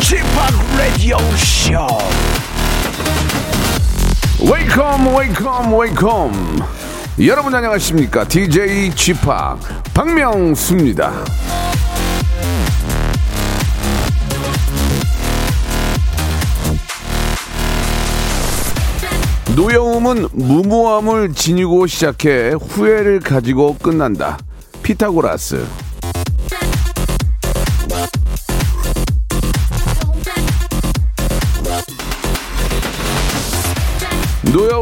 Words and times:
p 0.00 0.54
Radio 0.78 1.18
Show. 1.36 1.86
Welcome, 4.40 5.14
welcome, 5.14 5.72
welcome. 5.72 6.62
여러분 7.20 7.54
안녕하십니까? 7.54 8.26
DJ 8.26 8.90
p 8.94 9.58
박명수입니다. 9.92 11.12
노여움은 19.54 20.28
무모함을 20.32 21.34
지니고 21.34 21.86
시작해 21.86 22.52
후회를 22.52 23.20
가지고 23.20 23.76
끝난다. 23.76 24.38
피타고라스. 24.82 25.81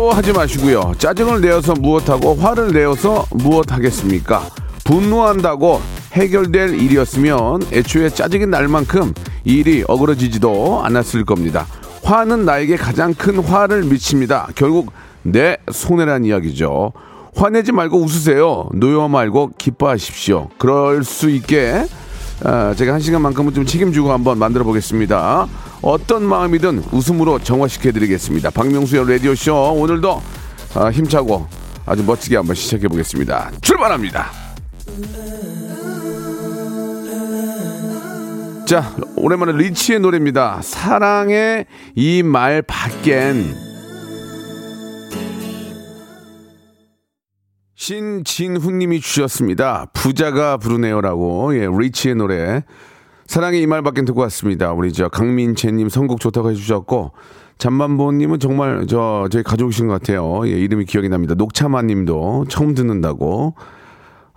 노여워하지 0.00 0.32
마시고요. 0.32 0.94
짜증을 0.96 1.42
내어서 1.42 1.74
무엇하고 1.74 2.34
화를 2.34 2.72
내어서 2.72 3.26
무엇하겠습니까? 3.32 4.48
분노한다고 4.84 5.80
해결될 6.12 6.74
일이었으면 6.74 7.60
애초에 7.70 8.08
짜증이 8.08 8.46
날 8.46 8.66
만큼 8.66 9.12
일이 9.44 9.84
어그러지지도 9.86 10.80
않았을 10.84 11.26
겁니다. 11.26 11.66
화는 12.02 12.46
나에게 12.46 12.76
가장 12.76 13.12
큰 13.12 13.40
화를 13.40 13.84
미칩니다. 13.84 14.48
결국 14.54 14.90
내 15.22 15.58
손해란 15.70 16.24
이야기죠. 16.24 16.92
화내지 17.36 17.72
말고 17.72 17.98
웃으세요. 17.98 18.70
노여 18.72 19.08
말고 19.08 19.50
기뻐하십시오. 19.58 20.48
그럴 20.56 21.04
수 21.04 21.28
있게 21.28 21.84
아, 22.42 22.74
제가 22.74 22.94
한 22.94 23.00
시간만큼은 23.00 23.52
좀 23.52 23.66
책임지고 23.66 24.12
한번 24.12 24.38
만들어 24.38 24.64
보겠습니다. 24.64 25.46
어떤 25.82 26.24
마음이든 26.24 26.84
웃음으로 26.92 27.38
정화시켜 27.38 27.92
드리겠습니다. 27.92 28.50
박명수의 28.50 29.08
라디오 29.10 29.34
쇼 29.34 29.54
오늘도 29.72 30.22
아, 30.74 30.90
힘차고 30.90 31.46
아주 31.86 32.02
멋지게 32.04 32.36
한번 32.36 32.54
시작해 32.54 32.88
보겠습니다. 32.88 33.50
출발합니다. 33.60 34.30
자, 38.66 38.94
오랜만에 39.16 39.52
리치의 39.52 39.98
노래입니다. 40.00 40.60
사랑의 40.62 41.66
이 41.96 42.22
말 42.22 42.62
밖엔 42.62 43.69
신진훈님이 47.80 49.00
주셨습니다. 49.00 49.86
부자가 49.94 50.58
부르네요라고 50.58 51.56
예, 51.56 51.66
리치의 51.66 52.14
노래 52.14 52.62
사랑의 53.26 53.62
이말 53.62 53.80
밖엔 53.80 54.04
듣고 54.04 54.20
왔습니다. 54.20 54.72
우리 54.74 54.92
저 54.92 55.08
강민채님 55.08 55.88
선곡 55.88 56.20
좋다고 56.20 56.50
해주셨고 56.50 57.12
잠만보님은 57.56 58.38
정말 58.38 58.86
저 58.86 59.28
저희 59.30 59.42
가족이신 59.42 59.86
것 59.86 59.94
같아요. 59.94 60.42
예, 60.44 60.50
이름이 60.50 60.84
기억이 60.84 61.08
납니다. 61.08 61.34
녹차마님도 61.34 62.46
처음 62.50 62.74
듣는다고. 62.74 63.54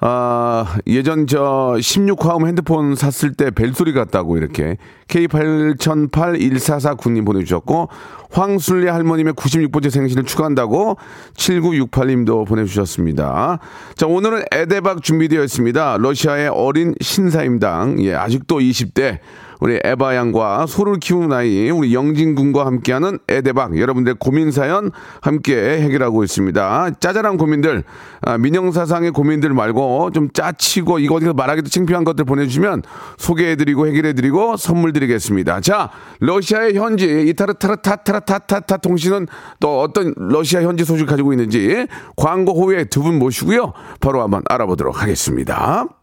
아, 0.05 0.79
예전 0.85 1.27
저 1.27 1.75
16화음 1.77 2.45
핸드폰 2.45 2.93
샀을 2.93 3.35
때 3.35 3.51
벨소리 3.51 3.93
같다고 3.93 4.35
이렇게 4.35 4.75
K80081449님 5.07 7.25
보내주셨고 7.25 7.87
황순례 8.29 8.89
할머님의 8.89 9.35
96번째 9.35 9.89
생신을 9.89 10.25
축하한다고 10.25 10.97
7968님도 11.37 12.45
보내주셨습니다. 12.45 13.59
자, 13.95 14.05
오늘은 14.05 14.43
에데박 14.51 15.03
준비되어 15.03 15.41
있습니다. 15.41 15.95
러시아의 15.99 16.49
어린 16.49 16.95
신사임당. 16.99 18.03
예, 18.03 18.13
아직도 18.13 18.59
20대. 18.59 19.19
우리 19.59 19.79
에바 19.83 20.15
양과 20.15 20.65
소를 20.67 20.97
키우는 20.99 21.31
아이 21.31 21.69
우리 21.69 21.93
영진 21.93 22.35
군과 22.35 22.65
함께하는 22.65 23.19
에데박 23.29 23.77
여러분들 23.77 24.15
고민 24.15 24.51
사연 24.51 24.91
함께 25.21 25.81
해결하고 25.81 26.23
있습니다. 26.23 26.89
짜잘한 26.99 27.37
고민들 27.37 27.83
아, 28.21 28.37
민영 28.37 28.71
사상의 28.71 29.11
고민들 29.11 29.53
말고 29.53 30.11
좀 30.11 30.29
짜치고 30.31 30.99
이거 30.99 31.15
어디서 31.15 31.33
말하기도 31.33 31.69
창피한 31.69 32.03
것들 32.03 32.25
보내주시면 32.25 32.81
소개해드리고 33.17 33.87
해결해드리고 33.87 34.57
선물 34.57 34.93
드리겠습니다. 34.93 35.61
자 35.61 35.91
러시아의 36.19 36.75
현지 36.75 37.27
이타르타르타타타타타 37.29 38.77
통신은 38.77 39.27
또 39.59 39.81
어떤 39.81 40.13
러시아 40.17 40.61
현지 40.61 40.83
소식 40.83 41.05
가지고 41.05 41.33
있는지 41.33 41.87
광고 42.15 42.53
후에 42.53 42.85
두 42.85 43.03
분 43.03 43.19
모시고요 43.19 43.73
바로 43.99 44.21
한번 44.21 44.43
알아보도록 44.47 45.01
하겠습니다. 45.01 46.02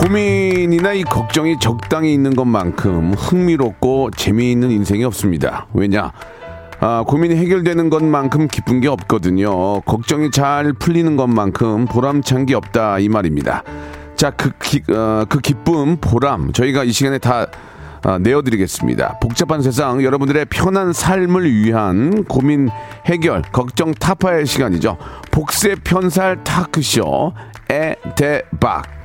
고민이나 0.00 0.94
이 0.94 1.02
걱정이 1.02 1.58
적당히 1.58 2.14
있는 2.14 2.34
것만큼 2.34 3.12
흥미롭고 3.12 4.12
재미있는 4.12 4.70
인생이 4.70 5.04
없습니다. 5.04 5.66
왜냐? 5.74 6.12
아, 6.80 7.04
고민이 7.06 7.36
해결되는 7.36 7.90
것만큼 7.90 8.48
기쁜 8.48 8.80
게 8.80 8.88
없거든요. 8.88 9.82
걱정이 9.82 10.30
잘 10.30 10.72
풀리는 10.72 11.16
것만큼 11.16 11.84
보람찬 11.84 12.46
게 12.46 12.54
없다 12.54 12.98
이 12.98 13.10
말입니다. 13.10 13.62
자, 14.16 14.30
그, 14.30 14.52
기, 14.62 14.82
어, 14.90 15.26
그 15.28 15.38
기쁨, 15.38 15.98
보람 15.98 16.54
저희가 16.54 16.84
이 16.84 16.92
시간에 16.92 17.18
다 17.18 17.46
아, 18.02 18.16
내어드리겠습니다. 18.18 19.18
복잡한 19.20 19.60
세상 19.60 20.02
여러분들의 20.02 20.46
편한 20.46 20.94
삶을 20.94 21.52
위한 21.52 22.24
고민 22.24 22.70
해결 23.04 23.42
걱정 23.52 23.92
타파의 23.92 24.46
시간이죠. 24.46 24.96
복세 25.30 25.74
편살 25.74 26.42
타크쇼 26.42 27.34
에대박. 27.68 29.00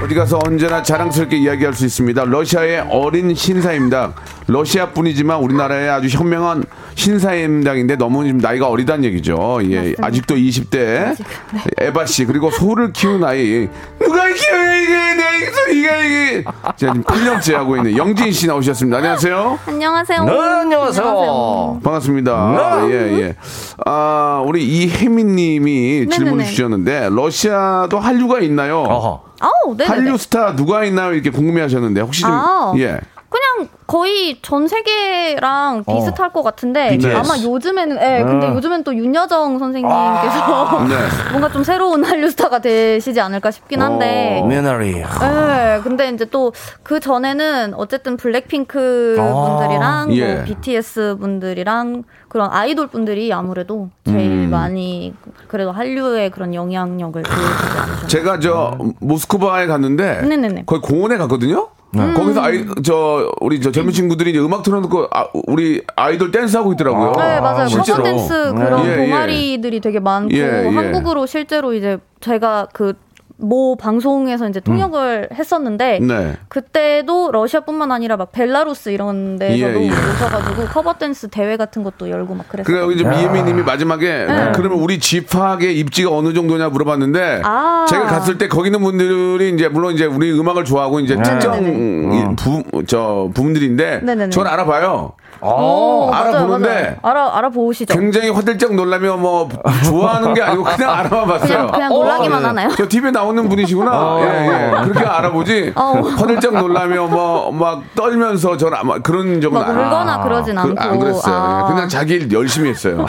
어디 0.00 0.14
가서 0.14 0.38
언제나 0.46 0.80
자랑스럽게 0.82 1.36
이야기할 1.36 1.74
수 1.74 1.84
있습니다. 1.84 2.24
러시아의 2.24 2.86
어린 2.90 3.34
신사입니다. 3.34 4.12
러시아 4.46 4.90
뿐이지만 4.90 5.40
우리나라의 5.40 5.90
아주 5.90 6.06
현명한 6.06 6.64
신사임당인데 6.94 7.96
너무 7.96 8.24
지금 8.24 8.38
나이가 8.38 8.68
어리다는 8.68 9.04
얘기죠. 9.04 9.58
예. 9.64 9.74
맞습니다. 9.76 10.06
아직도 10.06 10.34
20대. 10.36 11.08
아직, 11.08 11.24
네. 11.52 11.86
에바 11.86 12.06
씨 12.06 12.24
그리고 12.26 12.50
소를 12.50 12.92
키운 12.92 13.24
아이. 13.24 13.68
누가 14.00 14.28
키워 14.28 14.58
이게 14.82 15.14
내 15.14 15.50
소리가 15.50 15.96
이게. 15.96 16.44
제가 16.76 16.92
지금 16.94 17.02
8년째 17.02 17.54
하고 17.54 17.76
있는 17.76 17.96
영진 17.96 18.30
씨 18.30 18.46
나오셨습니다. 18.46 18.98
안녕하세요. 18.98 19.58
안녕하세요. 19.66 20.24
네, 20.24 20.30
안녕하세요. 20.30 21.06
안녕하세요. 21.08 21.80
반갑습니다. 21.82 22.86
네. 22.86 22.90
예, 22.92 23.20
예. 23.20 23.36
아, 23.84 24.42
우리 24.46 24.64
이혜민 24.64 25.34
님이 25.34 26.00
네, 26.00 26.06
네, 26.08 26.16
질문을 26.16 26.44
네. 26.44 26.50
주셨는데 26.50 27.08
러시아도 27.10 27.98
한류가 27.98 28.38
있나요? 28.40 28.78
어허. 28.78 29.27
어, 29.40 29.74
한류 29.86 30.16
스타 30.18 30.56
누가 30.56 30.84
있나요? 30.84 31.12
이렇게 31.12 31.30
궁금해하셨는데 31.30 32.00
혹시 32.00 32.22
좀 32.22 32.30
아, 32.32 32.74
예. 32.78 33.00
그냥 33.28 33.68
거의 33.86 34.38
전 34.42 34.68
세계랑 34.68 35.84
비슷할 35.84 36.28
어. 36.28 36.32
것 36.32 36.42
같은데 36.42 36.90
BTS. 36.90 37.16
아마 37.16 37.38
요즘에는 37.42 37.96
예, 37.96 38.18
네, 38.18 38.24
근데 38.24 38.48
요즘엔 38.48 38.84
또 38.84 38.94
윤여정 38.94 39.58
선생님께서 39.58 40.40
아~ 40.44 40.86
뭔가 41.32 41.50
좀 41.50 41.62
새로운 41.62 42.04
한류 42.04 42.30
스타가 42.30 42.58
되시지 42.60 43.20
않을까 43.20 43.50
싶긴 43.50 43.82
한데. 43.82 44.42
미나리. 44.46 44.98
예. 44.98 45.80
근데 45.82 46.08
이제 46.10 46.24
또 46.24 46.52
그 46.82 47.00
전에는 47.00 47.74
어쨌든 47.74 48.16
블랙핑크 48.16 49.16
아~ 49.18 49.58
분들이랑 49.58 50.06
뭐 50.06 50.16
예. 50.16 50.34
뭐 50.36 50.44
BTS 50.44 51.16
분들이랑 51.20 52.04
그런 52.28 52.50
아이돌 52.50 52.88
분들이 52.88 53.32
아무래도 53.32 53.90
제일 54.04 54.30
음. 54.30 54.50
많이 54.50 55.14
그래도 55.48 55.72
한류의 55.72 56.30
그런 56.30 56.54
영향력을 56.54 57.22
보여주셨죠. 57.22 58.06
제가 58.06 58.38
저 58.40 58.76
모스크바에 59.00 59.66
갔는데 59.66 60.22
네네네. 60.22 60.62
거의 60.66 60.80
공원에 60.80 61.16
갔거든요. 61.16 61.68
네. 61.90 62.02
음. 62.02 62.14
거기서 62.14 62.42
아이 62.42 62.66
저 62.84 63.32
우리 63.40 63.60
저 63.60 63.72
젊은 63.72 63.90
음. 63.90 63.92
친구들이 63.92 64.30
이제 64.30 64.38
음악 64.38 64.62
틀어놓고 64.62 65.08
아, 65.10 65.28
우리 65.46 65.82
아이돌 65.96 66.30
댄스 66.30 66.56
하고 66.56 66.72
있더라고요. 66.72 67.12
아, 67.16 67.34
네 67.34 67.40
맞아요. 67.40 67.68
실제로. 67.68 68.02
댄스 68.02 68.32
네. 68.32 68.64
그런 68.64 68.84
예, 68.86 68.92
예. 68.92 68.96
동아리들이 68.96 69.76
예. 69.76 69.80
되게 69.80 70.00
많고 70.00 70.34
예, 70.34 70.66
예, 70.66 70.68
한국으로 70.68 71.26
실제로 71.26 71.72
이제 71.72 71.98
제가 72.20 72.68
그 72.72 72.94
모 73.40 73.76
방송에서 73.76 74.48
이제 74.48 74.58
통역을 74.58 75.28
음. 75.30 75.36
했었는데 75.36 76.00
네. 76.00 76.36
그때도 76.48 77.30
러시아뿐만 77.30 77.92
아니라 77.92 78.16
막 78.16 78.32
벨라루스 78.32 78.88
이런 78.90 79.38
예, 79.40 79.46
데서도 79.56 79.80
예, 79.80 79.86
예. 79.86 79.90
오셔가지고 79.90 80.64
커버 80.66 80.94
댄스 80.94 81.28
대회 81.28 81.56
같은 81.56 81.84
것도 81.84 82.10
열고 82.10 82.34
막 82.34 82.48
그랬어요. 82.48 82.64
그래요. 82.64 82.90
이제 82.90 83.04
미예미님이 83.04 83.62
마지막에 83.62 84.26
네. 84.26 84.52
그러면 84.54 84.80
우리 84.80 84.98
집학의 84.98 85.78
입지가 85.78 86.10
어느 86.10 86.34
정도냐 86.34 86.68
물어봤는데 86.68 87.42
아. 87.44 87.86
제가 87.88 88.06
갔을 88.06 88.38
때 88.38 88.48
거기 88.48 88.68
있는 88.68 88.82
분들이 88.82 89.50
이제 89.54 89.68
물론 89.68 89.94
이제 89.94 90.04
우리 90.04 90.32
음악을 90.32 90.64
좋아하고 90.64 90.98
이제 91.00 91.14
특정 91.14 91.62
네. 91.62 91.70
음. 91.70 92.36
부저 92.36 93.30
부분들인데 93.34 94.00
네, 94.02 94.14
네, 94.14 94.26
네. 94.26 94.30
저는 94.30 94.50
알아봐요. 94.50 95.12
아, 95.40 95.46
어, 95.46 96.10
알아보는데 96.12 96.96
알아 97.00 97.36
알아보시죠. 97.38 97.94
굉장히 97.94 98.28
화들짝 98.30 98.74
놀라며 98.74 99.16
뭐 99.18 99.48
좋아하는 99.84 100.34
게 100.34 100.42
아니고 100.42 100.64
그냥 100.64 100.90
알아만 100.98 101.26
봤어요. 101.28 101.48
그냥, 101.48 101.66
그냥 101.70 101.92
놀라기만 101.92 102.38
어, 102.38 102.42
예. 102.42 102.46
하나요? 102.46 102.68
저 102.76 102.88
TV에 102.88 103.10
나오는 103.12 103.48
분이시구나. 103.48 103.90
어, 103.92 104.20
예, 104.20 104.46
예. 104.46 104.82
그렇게 104.82 105.06
알아보지. 105.06 105.72
어. 105.76 105.92
화들짝 106.16 106.54
놀라며 106.58 107.06
뭐 107.06 107.52
막 107.52 107.82
떨면서 107.94 108.56
저는 108.56 108.76
아마 108.78 108.98
그런 108.98 109.40
적은 109.40 109.60
안. 109.62 109.70
울거나 109.78 110.14
아, 110.14 110.22
그러진 110.22 110.54
그, 110.56 110.60
아, 110.60 110.62
않고. 110.64 110.74
그, 110.74 110.80
안 110.82 110.98
그랬어요. 110.98 111.34
예, 111.34 111.38
아. 111.38 111.64
그냥 111.68 111.88
자기 111.88 112.14
일 112.14 112.32
열심히 112.32 112.70
했어요. 112.70 113.06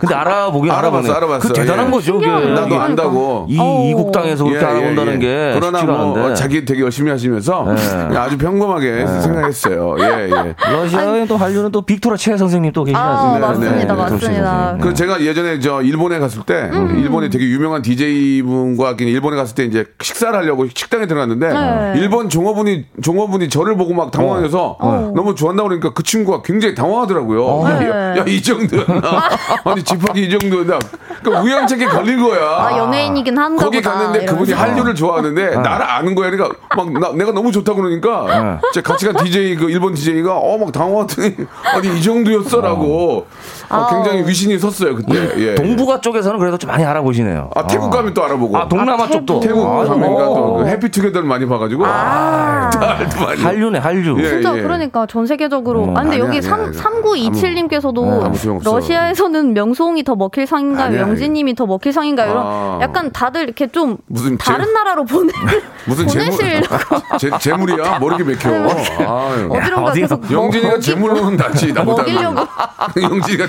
근데 0.00 0.14
아, 0.14 0.22
알아보긴 0.22 0.72
알아봤어, 0.72 1.12
알아봤어. 1.12 1.48
그 1.48 1.52
대단한 1.52 1.88
예. 1.88 1.90
거죠. 1.90 2.18
그게. 2.18 2.26
나도 2.26 2.80
안다고. 2.80 3.46
이 3.50 3.90
이국당에서 3.90 4.44
그렇게 4.44 4.58
예, 4.58 4.62
예, 4.62 4.66
알아본다는 4.66 5.14
예, 5.14 5.18
게 5.18 5.52
그러나 5.60 5.82
뭐 5.82 6.18
어, 6.18 6.34
자기 6.34 6.64
되게 6.64 6.80
열심히 6.80 7.10
하시면서 7.10 7.66
네. 7.74 8.16
아주 8.16 8.38
평범하게 8.38 8.90
네. 8.90 9.20
생각했어요. 9.20 9.96
예, 9.98 10.30
예. 10.30 10.54
러시아의 10.72 11.26
또 11.28 11.36
한류는 11.36 11.70
또 11.70 11.82
빅토라 11.82 12.16
최 12.16 12.34
선생님 12.34 12.72
또 12.72 12.84
계시지 12.84 12.98
않습니까? 12.98 13.46
아, 13.46 13.50
맞습니다, 13.50 13.76
네, 13.76 13.84
네. 13.84 13.92
맞습니다. 13.92 14.78
그 14.80 14.94
제가 14.94 15.20
예전에 15.20 15.60
저 15.60 15.82
일본에 15.82 16.18
갔을 16.18 16.44
때 16.44 16.70
음. 16.72 16.98
일본에 16.98 17.28
되게 17.28 17.44
유명한 17.44 17.82
디제이 17.82 18.40
분과 18.42 18.96
일본에 19.00 19.36
갔을 19.36 19.54
때 19.54 19.64
이제 19.64 19.84
식사를 20.00 20.34
하려고 20.34 20.66
식당에 20.66 21.06
들어갔는데 21.06 21.48
네. 21.52 21.92
일본 21.96 22.30
종업원이 22.30 22.86
종업원이 23.02 23.50
저를 23.50 23.76
보고 23.76 23.92
막 23.92 24.10
당황해서 24.10 24.78
어. 24.80 25.12
너무 25.14 25.34
좋아한다 25.34 25.62
그러니까 25.62 25.92
그 25.92 26.02
친구가 26.02 26.40
굉장히 26.40 26.74
당황하더라고요. 26.74 27.44
어. 27.44 27.70
야, 27.70 28.16
야, 28.16 28.24
이 28.26 28.42
정도였나? 28.42 29.28
아니 29.64 29.84
집합이 29.90 30.22
이 30.22 30.30
정도다. 30.38 30.78
그러니까 31.22 31.42
우연찮게 31.42 31.86
걸린 31.86 32.22
거야. 32.22 32.40
아, 32.40 32.76
연예인이긴 32.78 33.36
한가 33.36 33.64
거기 33.64 33.78
보다. 33.78 33.92
갔는데 33.92 34.26
그분이 34.26 34.52
한류를 34.52 34.94
좋아하는데 34.94 35.56
어. 35.56 35.60
나를 35.60 35.84
아는 35.90 36.14
거야. 36.14 36.30
그러니까 36.30 36.56
막 36.76 36.92
나, 36.92 37.12
내가 37.12 37.32
너무 37.32 37.52
좋다고 37.52 37.82
그러니까 37.82 38.20
어. 38.22 38.60
제 38.72 38.80
같이 38.80 39.06
간 39.06 39.16
DJ 39.24 39.56
그 39.56 39.70
일본 39.70 39.94
DJ가 39.94 40.36
어 40.36 40.56
막 40.58 40.72
당황하더니 40.72 41.34
아니 41.64 41.98
이 41.98 42.02
정도였어라고. 42.02 43.18
어. 43.18 43.26
어, 43.70 43.76
아, 43.76 43.86
굉장히 43.88 44.26
위신이 44.26 44.58
섰어요 44.58 44.96
그때. 44.96 45.14
예, 45.14 45.32
예, 45.36 45.46
예, 45.50 45.54
동북아 45.54 46.00
쪽에서는 46.00 46.38
그래도 46.40 46.58
좀 46.58 46.68
많이 46.68 46.84
알아보시네요. 46.84 47.50
아 47.54 47.66
태국 47.66 47.86
아. 47.86 47.98
가면 47.98 48.14
또 48.14 48.24
알아보고. 48.24 48.58
아 48.58 48.68
동남아 48.68 49.04
아, 49.04 49.08
쪽도. 49.08 49.38
태국 49.40 49.64
아, 49.64 49.84
가면 49.84 50.16
또그 50.16 50.66
해피투게더를 50.66 51.26
많이 51.26 51.46
봐가지고. 51.46 51.84
아, 51.86 52.68
많이. 53.20 53.42
한류네 53.42 53.78
한류. 53.78 54.20
예, 54.20 54.28
진짜 54.28 54.56
예. 54.56 54.62
그러니까 54.62 55.06
전 55.06 55.26
세계적으로. 55.26 55.82
어, 55.82 55.90
아 55.96 56.02
근데 56.02 56.16
아니야, 56.16 56.18
여기 56.18 56.38
아니야, 56.38 56.72
3 56.72 57.02
9 57.02 57.16
2 57.16 57.30
7님께서도 57.30 58.64
러시아에서는 58.64 59.54
명소홍이 59.54 60.02
더 60.02 60.16
먹힐 60.16 60.46
상인가요? 60.46 60.90
명진님이 61.06 61.54
더 61.54 61.66
먹힐 61.66 61.92
상인가요? 61.92 62.30
이런 62.30 62.42
아. 62.44 62.78
약간 62.82 63.10
다들 63.12 63.44
이렇게 63.44 63.68
좀 63.68 63.98
무슨 64.06 64.36
다른 64.36 64.66
제, 64.66 64.72
나라로 64.72 65.04
보내 65.04 65.32
무슨 65.86 66.06
보내시려고. 66.06 67.38
재물이야 67.38 67.98
모르게 68.00 68.24
맥혀. 68.24 68.50
어디론가 68.50 69.92
계속 69.92 70.30
영진이가 70.30 70.80
재물로는 70.80 71.36
낫지 71.36 71.72
나보다는. 71.72 72.14
영진이가 73.00 73.48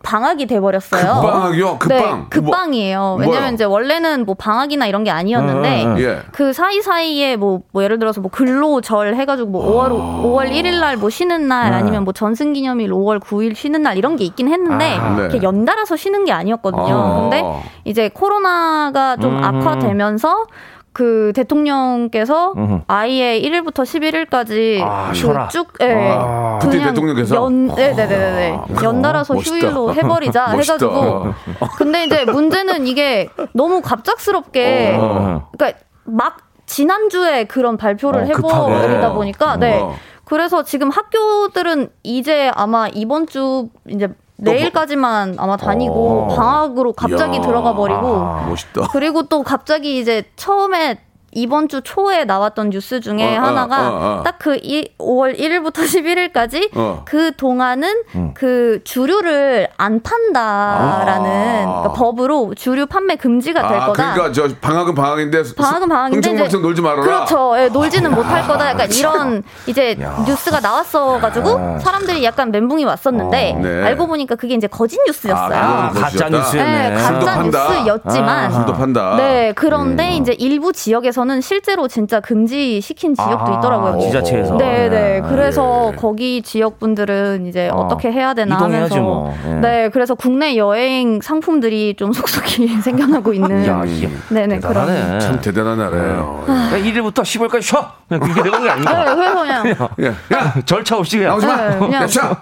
방학이 0.03 0.45
돼 0.47 0.59
버렸어요. 0.59 1.01
급방학이요? 1.21 1.77
급방? 1.79 1.97
네, 1.97 2.25
급방이에요. 2.29 2.99
뭐- 2.99 3.15
왜냐면? 3.19 3.53
이제 3.53 3.63
원래는 3.63 4.25
뭐 4.25 4.35
방학이나 4.35 4.85
이런 4.87 5.03
게 5.03 5.11
아니었는데 5.11 5.83
음, 5.85 5.91
음. 5.91 5.99
예. 5.99 6.19
그 6.31 6.53
사이 6.53 6.81
사이에 6.81 7.35
뭐, 7.35 7.61
뭐 7.71 7.83
예를 7.83 7.99
들어서 7.99 8.21
뭐 8.21 8.29
근로절 8.31 9.15
해가지고 9.15 9.49
뭐 9.49 9.63
5월, 9.65 9.91
5월 9.91 10.51
1일 10.51 10.79
날 10.79 10.97
뭐 10.97 11.09
쉬는 11.09 11.47
날 11.47 11.73
아니면 11.73 12.03
뭐 12.03 12.13
전승기념일 12.13 12.91
5월 12.91 13.19
9일 13.19 13.55
쉬는 13.55 13.81
날 13.81 13.97
이런 13.97 14.15
게 14.17 14.23
있긴 14.25 14.47
했는데 14.49 14.97
아, 14.97 15.15
네. 15.15 15.21
이렇게 15.23 15.41
연달아서 15.41 15.95
쉬는 15.95 16.25
게 16.25 16.31
아니었거든요. 16.31 16.83
아. 16.93 17.21
근데 17.21 17.43
이제 17.85 18.09
코로나가 18.09 19.17
좀 19.17 19.37
음. 19.37 19.43
악화되면서 19.43 20.45
그 20.93 21.31
대통령께서. 21.35 22.53
아예 22.87 23.39
1일부터 23.39 23.83
11일까지 23.83 24.81
아, 24.81 25.13
쉬어라. 25.13 25.47
그쭉 25.47 25.73
예. 25.81 25.93
아, 26.11 26.59
그때 26.61 26.77
그냥 26.77 26.93
대통령께서? 26.93 27.35
연, 27.35 27.67
네네네네. 27.67 28.51
아, 28.53 28.83
연달아서 28.83 29.33
멋있다. 29.35 29.55
휴일로 29.55 29.93
해버리자. 29.93 30.47
해가지고. 30.57 31.33
근데 31.77 32.05
이제 32.05 32.25
문제는 32.25 32.87
이게 32.87 33.29
너무 33.53 33.81
갑작스럽게, 33.81 34.97
어. 34.99 35.49
그러니까 35.57 35.79
막 36.03 36.37
지난주에 36.65 37.45
그런 37.45 37.77
발표를 37.77 38.21
어. 38.21 38.25
해버리다 38.25 39.13
보니까, 39.13 39.57
네. 39.57 39.79
어. 39.79 39.95
그래서 40.25 40.63
지금 40.63 40.89
학교들은 40.89 41.89
이제 42.03 42.51
아마 42.55 42.87
이번 42.87 43.27
주 43.27 43.67
이제 43.89 44.07
내일까지만 44.41 45.35
아마 45.37 45.55
다니고 45.57 46.27
어. 46.31 46.35
방학으로 46.35 46.93
갑자기 46.93 47.37
이야. 47.37 47.41
들어가 47.41 47.73
버리고 47.75 48.07
아, 48.07 48.45
멋있다. 48.49 48.87
그리고 48.91 49.23
또 49.23 49.43
갑자기 49.43 49.99
이제 49.99 50.23
처음에 50.35 50.99
이번 51.33 51.69
주 51.69 51.81
초에 51.81 52.25
나왔던 52.25 52.69
뉴스 52.71 52.99
중에 52.99 53.37
어, 53.37 53.41
어, 53.41 53.45
하나가 53.45 53.89
어, 53.89 53.93
어. 54.19 54.23
딱그 54.23 54.57
5월 54.99 55.37
1일부터 55.37 55.75
11일까지 55.83 56.69
어. 56.75 57.03
그 57.05 57.35
동안은 57.35 58.03
그 58.33 58.81
주류를 58.83 59.69
안 59.77 60.01
판다라는 60.01 61.65
그러니까 61.65 61.93
법으로 61.93 62.53
주류 62.55 62.85
판매 62.85 63.15
금지가 63.15 63.67
될 63.67 63.77
아, 63.79 63.85
거다. 63.87 64.13
그러니까 64.13 64.31
저 64.33 64.53
방학은 64.59 64.95
방학인데 64.95 65.43
방학은 65.57 65.87
방학인데 65.89 66.29
흥청망청 66.29 66.61
놀지 66.61 66.81
말아라. 66.81 67.03
그렇죠. 67.03 67.53
예, 67.57 67.69
놀지는 67.69 68.11
못할 68.13 68.47
거다. 68.47 68.69
약간 68.71 68.91
이런 68.91 69.43
이제 69.67 69.95
뉴스가 70.25 70.59
나왔어 70.59 71.19
가지고 71.19 71.79
사람들이 71.79 72.23
약간 72.23 72.51
멘붕이 72.51 72.83
왔었는데 72.85 73.53
어, 73.55 73.59
네. 73.59 73.83
알고 73.85 74.07
보니까 74.07 74.35
그게 74.35 74.55
이제 74.55 74.67
거짓 74.67 74.99
뉴스였어요. 75.07 75.55
아, 75.55 75.87
아, 75.87 75.89
가짜 75.89 76.29
멋있었다. 76.29 76.29
뉴스였네. 76.29 76.89
네, 76.89 76.95
가짜 76.95 77.25
판다. 77.35 77.67
뉴스였지만 77.69 78.51
술도 78.51 78.73
판다. 78.73 79.15
네, 79.17 79.53
그런데 79.55 80.15
이제 80.15 80.33
일부 80.33 80.73
지역에서는 80.73 81.20
저는 81.21 81.39
실제로 81.41 81.87
진짜 81.87 82.19
금지시킨 82.19 83.13
지역도 83.13 83.53
아, 83.53 83.57
있더라고요. 83.59 83.99
지자체에서. 83.99 84.57
네, 84.57 84.89
네. 84.89 85.21
네. 85.21 85.21
그래서 85.29 85.93
거기 85.95 86.41
지역 86.41 86.79
분들은 86.79 87.45
이제 87.45 87.69
어, 87.69 87.81
어. 87.81 87.87
떻게 87.87 88.11
해야 88.11 88.33
되나 88.33 88.55
이동해야지 88.55 88.95
하면서 88.95 89.01
뭐. 89.01 89.37
예. 89.45 89.53
네, 89.59 89.89
그래서 89.89 90.15
국내 90.15 90.57
여행 90.57 91.21
상품들이 91.21 91.93
좀 91.95 92.11
속속히 92.11 92.67
생겨나고 92.81 93.33
있는 93.33 93.67
야, 93.67 93.83
네네 94.29 94.61
그런 94.61 94.87
대단하네. 94.87 95.19
참 95.19 95.39
대단한 95.41 95.77
나라예요. 95.77 96.41
그러니까 96.43 96.77
1일부터 96.77 97.21
10월까지 97.21 97.61
쉬어. 97.61 97.91
그냥 98.09 98.21
그렇게 98.23 98.41
되는 98.43 98.63
게 98.63 98.69
아닌가? 98.71 99.03
네, 99.05 99.15
그래서 99.15 99.41
그냥 99.41 99.89
예. 100.01 100.35
야, 100.35 100.55
절차 100.65 100.97
없이 100.97 101.17
그냥. 101.19 101.31
나오지 101.33 101.45
마. 101.45 101.55
네, 101.69 101.77
그냥 101.77 102.01
야, 102.01 102.07
자, 102.07 102.41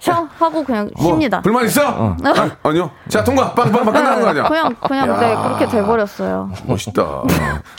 셔 0.00 0.28
하고 0.36 0.64
그냥 0.64 0.90
뭐, 0.96 1.06
쉽니다. 1.12 1.40
불만 1.42 1.64
있어? 1.66 1.80
아, 1.86 2.50
아니요. 2.64 2.90
자, 3.08 3.22
통과. 3.22 3.54
빵빵빵 3.54 3.94
끝나는 3.94 4.22
거 4.22 4.28
아니야? 4.30 4.48
그냥 4.48 4.74
그냥 4.80 5.08
야. 5.10 5.16
네 5.20 5.36
그렇게 5.36 5.66
돼버렸어요. 5.68 6.50
멋있다. 6.66 7.22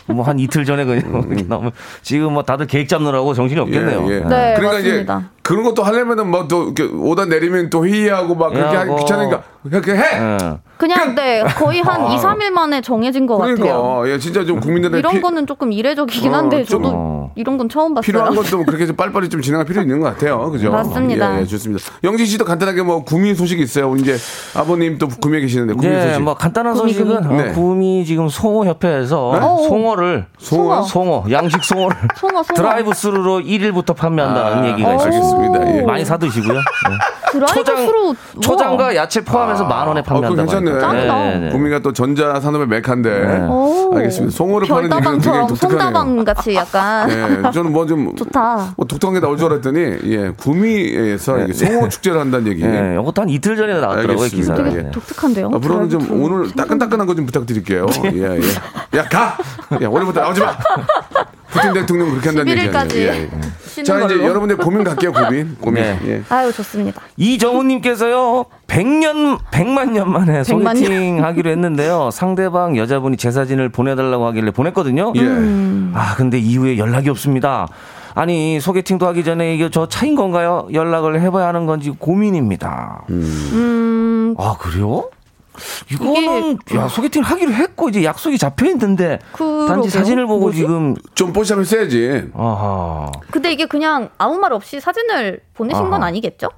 뭐한 0.07 0.37
이틀 0.39 0.65
전에 0.65 0.86
그냥 0.86 1.24
이렇게 1.29 1.44
나오면 1.48 1.72
지금 2.01 2.34
뭐 2.34 2.44
다들 2.44 2.67
계획 2.67 2.89
잡느라고 2.89 3.34
정신이 3.34 3.60
없겠네요. 3.62 4.08
예, 4.10 4.15
예. 4.15 4.20
네, 4.20 4.53
그러니까 4.58 4.74
맞습니다. 4.74 5.17
이제 5.17 5.37
그런 5.47 5.63
것도 5.63 5.81
하려면은 5.81 6.29
뭐 6.29 6.45
또 6.49 6.73
오다 6.99 7.25
내리면 7.25 7.69
또 7.69 7.85
회의하고 7.85 8.35
막 8.35 8.49
그렇게 8.53 8.73
예, 8.73 8.77
하기 8.79 8.89
뭐. 8.89 8.99
귀찮으니까 8.99 9.41
그렇게 9.63 9.93
해. 9.93 10.01
예. 10.13 10.37
그냥 10.77 11.15
네 11.15 11.43
거의 11.57 11.81
한 11.81 12.05
2, 12.11 12.17
3일 12.17 12.51
만에 12.51 12.81
정해진 12.81 13.25
것 13.25 13.37
같아요. 13.37 13.55
그러니까 13.55 14.09
예, 14.09 14.19
진짜 14.19 14.45
좀 14.45 14.59
국민들의 14.59 14.99
이런 14.99 15.13
피- 15.13 15.21
거는 15.21 15.47
조금 15.47 15.71
이례적이긴 15.71 16.33
어, 16.33 16.37
한데 16.37 16.63
좀- 16.63 16.83
저도 16.83 16.95
어. 16.95 17.31
이런 17.35 17.57
건 17.57 17.67
처음 17.69 17.93
봤어요. 17.93 18.05
필요한 18.05 18.35
것도 18.35 18.63
그렇게 18.65 18.85
좀 18.85 18.95
빨리빨리 18.95 19.29
좀 19.29 19.41
진행할 19.41 19.65
필요 19.65 19.81
있는 19.81 19.99
것 19.99 20.07
같아요. 20.13 20.49
그죠? 20.51 20.69
맞습니다. 20.71 21.37
예, 21.37 21.41
예, 21.41 21.45
좋습니다. 21.45 21.83
영진 22.03 22.25
씨도 22.25 22.45
간단하게 22.45 22.83
뭐 22.83 23.03
구미 23.03 23.33
소식 23.33 23.59
있어요. 23.59 23.95
이제 23.97 24.15
아버님 24.55 24.97
또 24.97 25.07
구미에 25.07 25.39
계시는데 25.41 25.73
구미 25.73 25.87
네, 25.89 26.07
소식. 26.09 26.21
뭐 26.21 26.33
간단한 26.35 26.73
구미, 26.75 26.93
소식은 26.93 27.21
구미. 27.21 27.39
어, 27.41 27.43
네. 27.45 27.51
구미 27.53 28.05
지금 28.05 28.29
송어 28.29 28.65
협회에서 28.65 29.31
네? 29.33 29.67
송어를 29.67 30.25
송어? 30.39 30.81
송어 30.83 31.23
양식 31.31 31.63
송어를 31.63 31.95
송어 32.15 32.43
송어 32.43 32.55
드라이브 32.55 32.93
스루로 32.93 33.39
1일부터 33.39 33.95
판매한다는 33.95 34.63
아, 34.63 34.67
얘기가 34.69 34.95
있어요. 34.95 35.11
알겠습니다. 35.38 35.77
예. 35.77 35.82
많이 35.84 36.06
사 36.06 36.17
드시고요. 36.17 36.53
네. 36.53 36.62
드라이브 37.32 37.53
초장. 37.56 38.15
초장과 38.41 38.96
야채 38.96 39.22
포함해서 39.22 39.65
만 39.65 39.86
원에 39.88 40.00
어, 40.00 40.03
그거 40.03 40.22
판매한다고 40.22 40.50
괜찮네. 40.62 40.79
짱이다. 40.79 41.13
네, 41.25 41.39
네. 41.39 41.50
구미가 41.50 41.79
또 41.79 41.91
전자 41.91 42.39
산업의 42.39 42.67
메카인데. 42.67 43.48
오. 43.50 43.91
알겠습니다. 43.96 44.36
송어를 44.36 44.67
파는 44.67 44.84
얘기는 44.86 45.01
굉장히 45.12 45.48
독특하네요. 45.48 45.79
솜다방 45.79 46.24
같이 46.24 46.56
약간 46.56 47.10
예, 47.10 47.51
저는 47.51 47.72
뭐 47.74 47.86
좀 47.88 48.15
좋다. 48.15 48.74
뭐 48.75 48.86
독특한 48.86 49.13
게 49.13 49.20
나올 49.22 49.38
줄 49.38 49.51
알았더니 49.51 49.79
예, 50.06 50.29
구미에서 50.38 51.39
이게 51.39 51.53
송어 51.53 51.88
축제를 51.89 52.20
한다는 52.20 52.48
얘기. 52.48 52.63
네, 52.65 52.98
이것도 53.00 53.22
한 53.22 53.29
이틀 53.29 53.56
전에 53.56 53.79
나왔더라고요. 53.79 54.27
기사가. 54.27 54.63
되게 54.63 54.84
네. 54.84 54.91
독특한데요. 54.91 55.51
앞으로는 55.53 55.89
좀 55.89 56.01
드라이브 56.01 56.25
오늘 56.25 56.51
따끈따끈한 56.53 57.06
거 57.08 57.13
좀 57.17 57.25
부탁드릴게요. 57.25 57.88
예, 58.13 58.38
예. 58.38 58.98
야, 59.00 59.03
가! 59.10 59.36
야, 59.82 59.88
오늘부터 59.89 60.22
나오지 60.22 60.39
마! 60.41 60.56
푸틴 61.50 61.74
대통령 61.74 62.10
그렇게 62.12 62.27
한다는 62.29 62.51
얘기 62.51 62.67
11일까지 62.70 62.77
아니에요. 62.91 63.12
예, 63.12 63.22
예. 63.24 63.29
자, 63.84 63.98
이제 64.05 64.15
걸로. 64.15 64.27
여러분들 64.29 64.57
고민 64.57 64.84
갈게요, 64.84 65.12
고민. 65.13 65.55
고민. 65.62 65.84
네. 65.84 66.00
예. 66.05 66.24
아유 66.29 66.51
좋습니다. 66.51 67.01
이정훈님께서요, 67.17 68.46
100년, 68.67 69.39
100만 69.51 69.91
년 69.91 70.12
만에 70.12 70.41
100만 70.41 70.46
소개팅 70.75 71.24
하기로 71.24 71.50
했는데요. 71.50 72.10
상대방 72.12 72.77
여자분이 72.77 73.17
제 73.17 73.31
사진을 73.31 73.69
보내달라고 73.69 74.25
하길래 74.27 74.51
보냈거든요. 74.51 75.13
예. 75.15 75.22
아, 75.93 76.15
근데 76.15 76.38
이후에 76.38 76.77
연락이 76.77 77.10
없습니다. 77.10 77.67
아니, 78.13 78.60
소개팅도 78.60 79.05
하기 79.07 79.24
전에 79.24 79.53
이게 79.53 79.69
저 79.69 79.88
차인 79.88 80.15
건가요? 80.15 80.67
연락을 80.74 81.22
해봐야 81.22 81.48
하는 81.50 81.65
건지 81.67 81.93
고민입니다. 81.98 83.03
음 83.10 84.34
아, 84.39 84.55
그래요? 84.60 85.10
이거는, 85.91 86.57
야, 86.75 86.87
소개팅 86.87 87.23
하기로 87.23 87.51
했고, 87.53 87.89
이제 87.89 88.03
약속이 88.03 88.37
잡혀 88.37 88.65
있는데, 88.67 89.19
단지. 89.67 89.89
사진을 89.89 90.27
보고 90.27 90.45
뭐지? 90.45 90.57
지금, 90.59 90.95
좀 91.15 91.33
뽀샵을 91.33 91.65
써야지. 91.65 92.31
아하. 92.35 93.11
근데 93.31 93.51
이게 93.51 93.65
그냥 93.65 94.09
아무 94.17 94.37
말 94.37 94.53
없이 94.53 94.79
사진을 94.79 95.41
보내신 95.53 95.83
건 95.89 96.01
아하. 96.01 96.07
아니겠죠? 96.07 96.49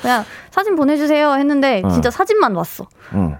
그냥 0.00 0.24
사진 0.50 0.74
보내주세요 0.74 1.34
했는데 1.34 1.82
진짜 1.92 2.10
사진만 2.10 2.56
왔어. 2.56 2.88
응. 3.14 3.36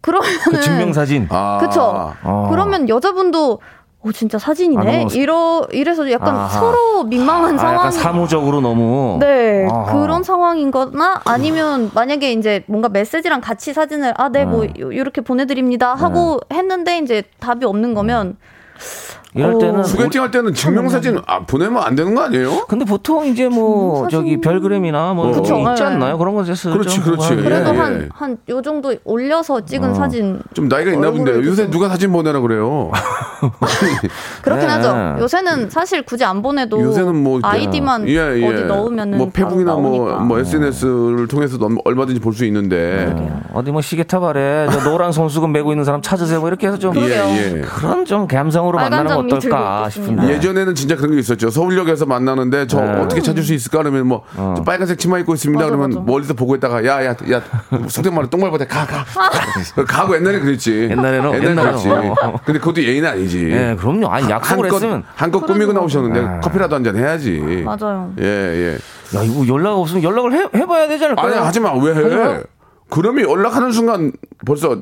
그러면은 0.00 0.38
그 0.44 0.60
증명 0.62 0.92
사진. 0.92 1.26
아. 1.30 1.58
그쵸. 1.60 2.14
아. 2.22 2.46
그러면 2.50 2.88
여자분도 2.88 3.60
오 4.06 4.12
진짜 4.12 4.36
아, 4.36 4.38
사진이네. 4.38 4.98
너무- 5.04 5.14
이러 5.14 5.66
이래서 5.72 6.08
약간 6.12 6.34
아하. 6.36 6.48
서로 6.48 7.02
민망한 7.04 7.56
아, 7.56 7.58
상황. 7.58 7.74
약간 7.76 7.90
사무적으로 7.90 8.60
너무. 8.60 9.16
네 9.20 9.66
아하. 9.68 9.92
그런 10.00 10.22
상황인거나 10.22 11.22
아니면 11.24 11.90
만약에 11.92 12.30
이제 12.32 12.62
뭔가 12.68 12.88
메시지랑 12.88 13.40
같이 13.40 13.72
사진을 13.72 14.14
아 14.16 14.28
네뭐 14.28 14.64
이렇게 14.92 15.20
보내드립니다 15.22 15.94
하고 15.94 16.38
했는데 16.52 16.98
이제 16.98 17.24
답이 17.40 17.64
없는 17.66 17.94
거면 17.94 18.36
이럴 19.36 19.58
때는. 19.58 19.80
어. 19.80 19.82
소개팅 19.84 20.22
할 20.22 20.30
때는 20.30 20.54
증명사진 20.54 21.20
아, 21.26 21.40
보내면 21.40 21.82
안 21.82 21.94
되는 21.94 22.14
거 22.14 22.22
아니에요? 22.22 22.66
근데 22.68 22.84
보통 22.84 23.26
이제 23.26 23.48
뭐 23.48 24.04
사진- 24.04 24.18
저기 24.18 24.40
별그램이나 24.40 25.14
뭐 25.14 25.26
그쵸. 25.32 25.56
있지 25.58 25.82
네. 25.82 25.84
않나요? 25.88 26.18
그런 26.18 26.34
것에 26.34 26.54
쓰죠. 26.54 26.70
그렇지, 26.72 27.00
그렇지. 27.00 27.34
뭐 27.34 27.42
그래도 27.44 27.74
예, 27.74 27.76
한 27.78 28.02
예. 28.02 28.08
한요 28.12 28.62
정도 28.62 28.94
올려서 29.04 29.64
찍은 29.66 29.94
사진 29.94 30.40
좀 30.54 30.68
나이가 30.68 30.92
있나 30.92 31.10
본데. 31.10 31.32
요새 31.44 31.62
좀- 31.64 31.70
누가 31.72 31.88
사진 31.88 32.12
보내라 32.12 32.40
그래요? 32.40 32.90
그렇긴 34.42 34.66
네. 34.66 34.72
하죠. 34.74 35.16
요새는 35.22 35.70
사실 35.70 36.02
굳이 36.02 36.24
안 36.24 36.42
보내도 36.42 36.80
요새는 36.80 37.22
뭐 37.22 37.40
아이디만 37.42 38.08
예, 38.08 38.14
예. 38.40 38.46
어디 38.48 38.64
넣으면은 38.64 39.18
뭐 39.18 39.30
페북이나 39.32 39.74
뭐. 39.74 40.16
뭐 40.20 40.38
SNS를 40.38 41.26
통해서 41.28 41.58
도 41.58 41.68
얼마든지 41.84 42.20
볼 42.20 42.36
수 42.36 42.44
있는데 42.44 43.14
어디 43.54 43.70
뭐 43.72 43.80
시계타발에 43.80 44.68
저 44.70 44.84
노란 44.90 45.10
손수건 45.10 45.52
메고 45.52 45.72
있는 45.72 45.84
사람 45.84 46.02
찾으세요. 46.02 46.40
뭐 46.40 46.48
이렇게 46.48 46.66
해서 46.66 46.78
좀. 46.78 46.94
예, 46.96 47.10
예. 47.56 47.60
그런 47.62 48.04
좀 48.04 48.26
감성으로 48.26 48.76
만나는 48.76 49.06
들고 49.06 49.22
어떨까. 49.34 49.88
싶은데. 49.90 50.28
예전에는 50.34 50.74
진짜 50.74 50.96
그런 50.96 51.12
게 51.12 51.18
있었죠. 51.18 51.50
서울역에서 51.50 52.06
만나는데 52.06 52.66
저 52.66 52.80
네. 52.80 53.00
어떻게 53.00 53.20
찾을 53.20 53.42
수 53.42 53.52
있을까 53.54 53.78
그러면 53.78 54.06
뭐저 54.06 54.62
빨간색 54.64 54.98
치마 54.98 55.18
입고 55.18 55.34
있습니다. 55.34 55.58
맞아, 55.62 55.74
그러면 55.76 55.90
맞아. 55.90 56.00
멀리서 56.04 56.34
보고 56.34 56.54
있다가 56.54 56.84
야 56.84 57.04
야 57.04 57.14
야 57.30 57.42
속된 57.88 58.14
말로 58.14 58.28
똥 58.30 58.40
밟아대 58.40 58.66
가 58.66 58.86
가. 58.86 59.04
가고 59.86 60.14
옛날에 60.16 60.40
그랬지. 60.40 60.88
옛날에는- 60.92 61.42
옛날에 61.44 61.68
그랬지. 61.70 61.88
어. 61.90 62.40
근데 62.44 62.58
그것도 62.60 62.82
예의는 62.82 63.08
아니지. 63.08 63.50
예, 63.50 63.76
그럼요. 63.78 64.08
아니 64.08 64.28
약속을 64.30 64.64
한껏 64.64 64.82
했으면 64.82 65.02
한껏 65.14 65.46
꾸미고 65.46 65.72
나오셨는데 65.72 66.20
아. 66.20 66.40
커피라도 66.40 66.74
한 66.76 66.84
잔 66.84 66.96
해야지. 66.96 67.40
맞아요. 67.64 68.12
예 68.20 68.24
예. 68.24 68.72
야 69.18 69.22
이거 69.22 69.46
연락 69.48 69.72
없으면 69.78 70.02
연락을 70.02 70.32
해, 70.32 70.48
해봐야 70.54 70.86
되지 70.88 71.04
않을까요? 71.04 71.26
아니 71.26 71.36
하지 71.36 71.60
마. 71.60 71.72
왜 71.74 71.94
해? 71.94 72.42
그러면 72.90 73.28
연락하는 73.28 73.72
순간 73.72 74.12
벌써 74.46 74.78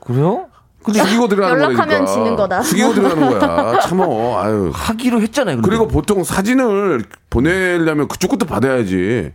그래요? 0.00 0.46
숙이고 0.86 1.28
들어가는 1.28 1.62
거니까. 1.62 1.82
연락하면 1.82 2.06
지는 2.06 2.36
거다. 2.36 2.62
숙이고 2.62 2.94
들어가는 2.94 3.38
거야. 3.38 3.80
참어. 3.80 4.40
아유. 4.42 4.70
하기로 4.74 5.20
했잖아요. 5.22 5.56
근데. 5.56 5.68
그리고 5.68 5.86
보통 5.88 6.24
사진을 6.24 7.04
보내려면 7.32 8.06
그쪽 8.08 8.28
것도 8.28 8.46
받아야지. 8.46 9.30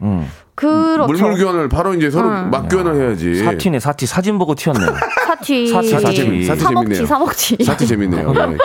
그렇죠. 0.56 1.06
물물 1.06 1.38
교환을 1.38 1.70
바로 1.70 1.94
이제 1.94 2.10
서로 2.10 2.30
막 2.30 2.68
교환을 2.68 2.96
해야지. 2.96 3.44
사티네 3.44 3.80
사티 3.80 4.06
사진 4.06 4.40
보고 4.40 4.56
튀었네요. 4.56 4.88
사티. 5.28 5.68
사티, 5.68 5.90
사티. 5.90 6.46
사티 6.46 6.60
사먹지 6.62 6.96
재밌네요. 6.96 7.06
사먹지. 7.06 7.58
사티 7.64 7.88
재밌네요. 7.88 8.34
예. 8.36 8.58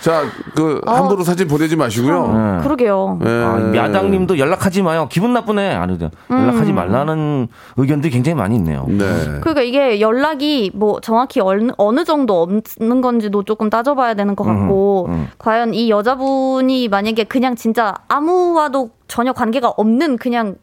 자, 0.00 0.22
그 0.54 0.80
함부로 0.86 1.22
사진 1.22 1.48
보내지 1.48 1.76
마시고요. 1.76 2.60
그러게요. 2.62 3.18
예. 3.24 3.28
아, 3.28 3.72
야당님도 3.74 4.38
연락하지 4.38 4.82
마요. 4.82 5.06
기분 5.10 5.34
나쁘네. 5.34 5.74
아니든 5.74 6.10
연락하지 6.30 6.72
말라는 6.72 7.48
의견들이 7.76 8.10
굉장히 8.10 8.36
많이 8.36 8.56
있네요. 8.56 8.86
네. 8.88 9.04
그러니까 9.40 9.60
이게 9.62 10.00
연락이 10.00 10.70
뭐 10.74 11.00
정확히 11.02 11.40
어느, 11.40 11.72
어느 11.76 12.04
정도 12.04 12.40
없는 12.40 13.02
건지도 13.02 13.42
조금 13.42 13.68
따져봐야 13.68 14.14
되는 14.14 14.34
것 14.34 14.44
같고 14.44 15.10
과연 15.36 15.74
이 15.74 15.90
여자분이 15.90 16.88
만약에 16.88 17.24
그냥 17.24 17.54
진짜 17.54 17.94
아무와도 18.08 18.73
전혀 19.08 19.32
관계가 19.32 19.68
없는 19.68 20.16
그냥 20.16 20.56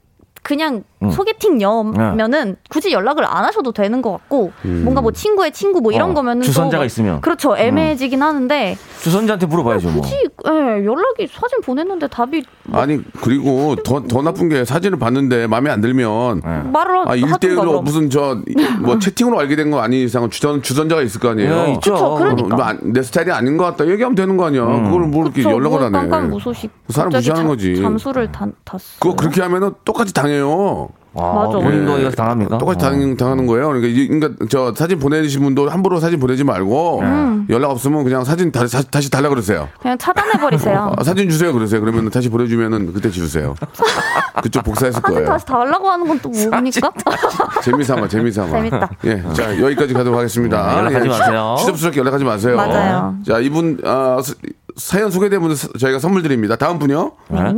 그냥 0.44 0.84
소개팅녀면은 1.12 2.56
굳이 2.70 2.92
연락을 2.92 3.26
안 3.26 3.44
하셔도 3.46 3.72
되는 3.72 4.02
것 4.02 4.12
같고 4.12 4.52
뭔가 4.64 5.02
뭐 5.02 5.12
친구의 5.12 5.52
친구 5.52 5.82
뭐 5.82 5.92
이런 5.92 6.12
어, 6.12 6.14
거면은 6.14 6.42
주선자가 6.44 6.84
또 6.84 6.86
있으면. 6.86 7.22
그렇죠 7.22 7.58
애매해지긴 7.58 8.22
하는데 8.22 8.78
주선자한테 9.02 9.46
물어봐야죠. 9.48 9.90
뭐. 9.90 10.02
굳이 10.02 10.16
예, 10.48 10.52
연락이 10.86 11.28
사진 11.32 11.62
보냈는데 11.62 12.08
답이 12.08 12.44
아니, 12.72 13.02
그리고 13.22 13.76
더, 13.84 14.04
더 14.04 14.22
나쁜 14.22 14.50
게 14.50 14.64
사진을 14.66 15.00
봤는데 15.00 15.48
마음에 15.48 15.70
안 15.70 15.82
들면 15.82 16.42
말을 16.72 16.98
아, 17.00 17.12
하든가 17.12 17.38
1대1로 17.38 17.60
그럼. 17.60 17.84
무슨 17.84 18.10
저, 18.10 18.38
뭐 18.80 19.00
채팅으로 19.00 19.40
알게 19.40 19.56
된 19.56 19.72
거 19.72 19.80
아닌 19.80 20.04
이상은 20.06 20.30
주전, 20.30 20.62
주전자가 20.62 21.02
있을 21.02 21.20
거 21.22 21.30
아니에요. 21.30 21.66
예, 21.68 21.72
있죠. 21.74 21.94
그쵸, 21.94 22.16
그러니까. 22.18 22.56
뭐 22.56 22.66
안- 22.66 22.80
내 22.94 23.02
스타일이 23.02 23.32
아닌 23.32 23.56
것 23.58 23.64
같다. 23.66 23.88
얘기하면 23.88 24.16
되는 24.16 24.36
거 24.38 24.46
아니야. 24.48 24.66
그걸 24.66 25.02
뭐 25.08 25.24
이렇게 25.24 25.44
그쵸, 25.44 25.52
연락을 25.56 25.70
뭐 25.70 25.80
하네. 25.86 25.92
깜깜 26.10 26.30
무소식 26.30 26.70
사람 26.90 27.10
갑자기 27.12 27.30
무시하는 27.30 27.42
잠- 27.44 27.48
거지. 27.48 27.82
잠수를 27.82 28.32
다, 28.32 28.48
탔어 28.66 28.84
그거 29.00 29.16
그렇게 29.16 29.42
하면은 29.42 29.72
똑같이 29.86 30.14
당해 30.14 30.31
요. 30.40 30.90
아, 31.14 31.34
맞아. 31.34 31.58
본인도 31.60 31.98
예. 31.98 32.02
이거 32.04 32.10
당합니까? 32.12 32.58
똑같이 32.58 32.80
당, 32.80 33.18
당하는 33.18 33.46
거예요. 33.46 33.68
그러니까, 33.68 33.88
이- 33.90 34.08
그러니까 34.08 34.46
저 34.50 34.74
사진 34.74 34.98
보내주신 34.98 35.42
분도 35.44 35.70
함부로 35.70 36.00
사진 36.00 36.22
보내지 36.22 36.46
말고 36.46 37.04
연락 37.50 37.72
없으면 37.72 38.06
그냥 38.06 38.24
사진 38.24 38.50
다시, 38.50 38.90
다시 38.90 39.12
달라 39.12 39.28
그러세요. 39.28 39.68
그냥 39.82 39.98
차단해 39.98 40.40
버리세요. 40.40 40.94
아, 40.98 41.04
사진 41.04 41.30
주세요 41.30 41.52
그러세요. 41.52 41.82
그러면 41.82 42.10
다시 42.10 42.30
보내주면은 42.30 42.94
그때 42.94 43.12
주세요. 43.12 43.56
그쪽 44.42 44.64
복사했을 44.64 45.02
사진 45.02 45.16
거예요. 45.16 45.28
다시 45.28 45.46
달라고 45.46 45.90
하는 45.90 46.08
건 46.08 46.18
또 46.22 46.30
뭡니까? 46.30 46.92
재미삼아 47.62 48.08
재미삼아. 48.08 48.50
재밌다. 48.50 48.90
예, 49.06 49.24
자 49.34 49.60
여기까지 49.60 49.94
가도록 49.94 50.18
하겠습니다. 50.18 50.66
네, 50.72 50.78
연락하지 50.78 51.06
예, 51.06 51.10
마세요. 51.10 51.56
시덥스럽게 51.60 52.00
연락하지 52.00 52.24
마세요. 52.24 52.56
맞아요. 52.56 53.16
자 53.28 53.40
이분 53.40 53.80
아, 53.84 54.20
스- 54.24 54.36
사연 54.78 55.12
소개된 55.12 55.42
분들 55.42 55.58
저희가 55.78 56.00
선물 56.00 56.22
드립니다. 56.24 56.56
다음 56.56 56.80
분요. 56.80 57.12
네. 57.30 57.54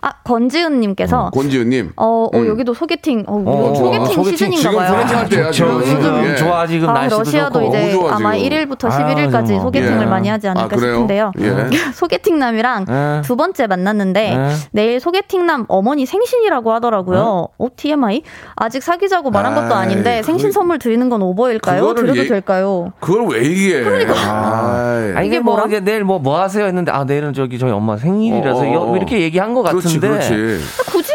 아 0.00 0.12
권지은님께서 0.24 1.30
권지은님. 1.32 1.92
어, 1.96 2.28
어, 2.32 2.38
음. 2.38 2.46
여기도 2.48 2.74
소개팅 2.74 3.24
어, 3.26 3.42
어, 3.46 3.74
소개팅 3.74 4.06
소개팅. 4.06 4.32
시즌인가 4.52 4.60
지금 4.60 4.76
봐요. 4.78 4.92
소개팅 4.92 5.18
할 5.18 5.28
때야, 5.28 5.44
저 5.46 5.52
지금. 5.52 5.84
지금 5.84 6.24
예. 6.24 6.36
좋아 6.36 6.66
지금 6.66 6.88
아, 6.88 6.92
날씨도 6.94 7.18
러시아도 7.18 7.60
좋고. 7.60 7.68
이제 7.68 7.78
너무 7.80 7.92
좋아, 7.92 8.16
아마 8.16 8.34
지금. 8.36 8.48
1일부터 8.48 8.90
아유, 8.90 9.04
11일까지 9.14 9.30
정말. 9.46 9.60
소개팅을 9.60 10.02
예. 10.02 10.06
많이 10.06 10.28
하지 10.28 10.48
않을까 10.48 10.76
아? 10.76 10.78
싶은데요. 10.78 11.32
예. 11.40 11.52
소개팅 11.94 12.38
남이랑 12.38 12.86
예. 12.88 13.22
두 13.22 13.36
번째 13.36 13.66
만났는데 13.66 14.32
예. 14.32 14.48
내일 14.72 15.00
소개팅 15.00 15.46
남 15.46 15.64
어머니 15.68 16.06
생신이라고 16.06 16.72
하더라고요. 16.72 17.48
어, 17.58 17.66
TMI? 17.76 18.22
아직 18.56 18.82
사귀자고 18.82 19.30
말한 19.30 19.54
것도 19.54 19.74
아닌데 19.74 20.22
생신 20.22 20.48
그- 20.48 20.52
선물 20.52 20.78
드리는 20.78 21.08
건 21.08 21.22
오버일까요? 21.22 21.94
드려도 21.94 22.18
얘- 22.20 22.26
될까요? 22.26 22.92
그걸 23.00 23.26
왜 23.28 23.44
얘기해? 23.44 23.82
그러니까. 23.82 24.14
아, 24.14 25.12
아, 25.16 25.22
이게 25.22 25.40
뭐? 25.40 25.62
이게 25.66 25.80
내일 25.80 26.04
뭐 26.04 26.22
뭐 26.22 26.40
하세요 26.40 26.64
했는데 26.66 26.92
아 26.92 27.02
내일은 27.04 27.32
저기 27.32 27.58
저희 27.58 27.72
엄마 27.72 27.96
생일이라서 27.96 28.60
어, 28.60 28.62
어, 28.62 28.64
어. 28.64 28.92
여- 28.92 28.96
이렇게 28.96 29.20
얘기 29.22 29.40
한것 29.42 29.64
그렇지, 29.70 29.98
같은데 30.00 30.08
그렇지. 30.08 30.64
굳이 30.90 31.12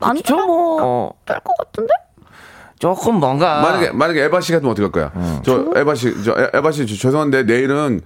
안 0.00 0.16
저뭐 0.22 1.12
뺄것 1.26 1.56
같은데? 1.58 1.92
조금 2.78 3.16
뭔가 3.16 3.60
만약에 3.60 3.90
만약에 3.90 4.22
에바 4.24 4.40
씨 4.40 4.52
같으면 4.52 4.70
어떻게 4.72 4.84
할 4.84 4.92
거야? 4.92 5.40
저 5.42 5.64
에바 5.74 5.94
씨, 5.96 6.22
저 6.22 6.32
에- 6.32 6.50
에바 6.54 6.70
씨 6.70 6.86
저- 6.86 6.94
죄송한데 6.94 7.42
내일은 7.44 8.00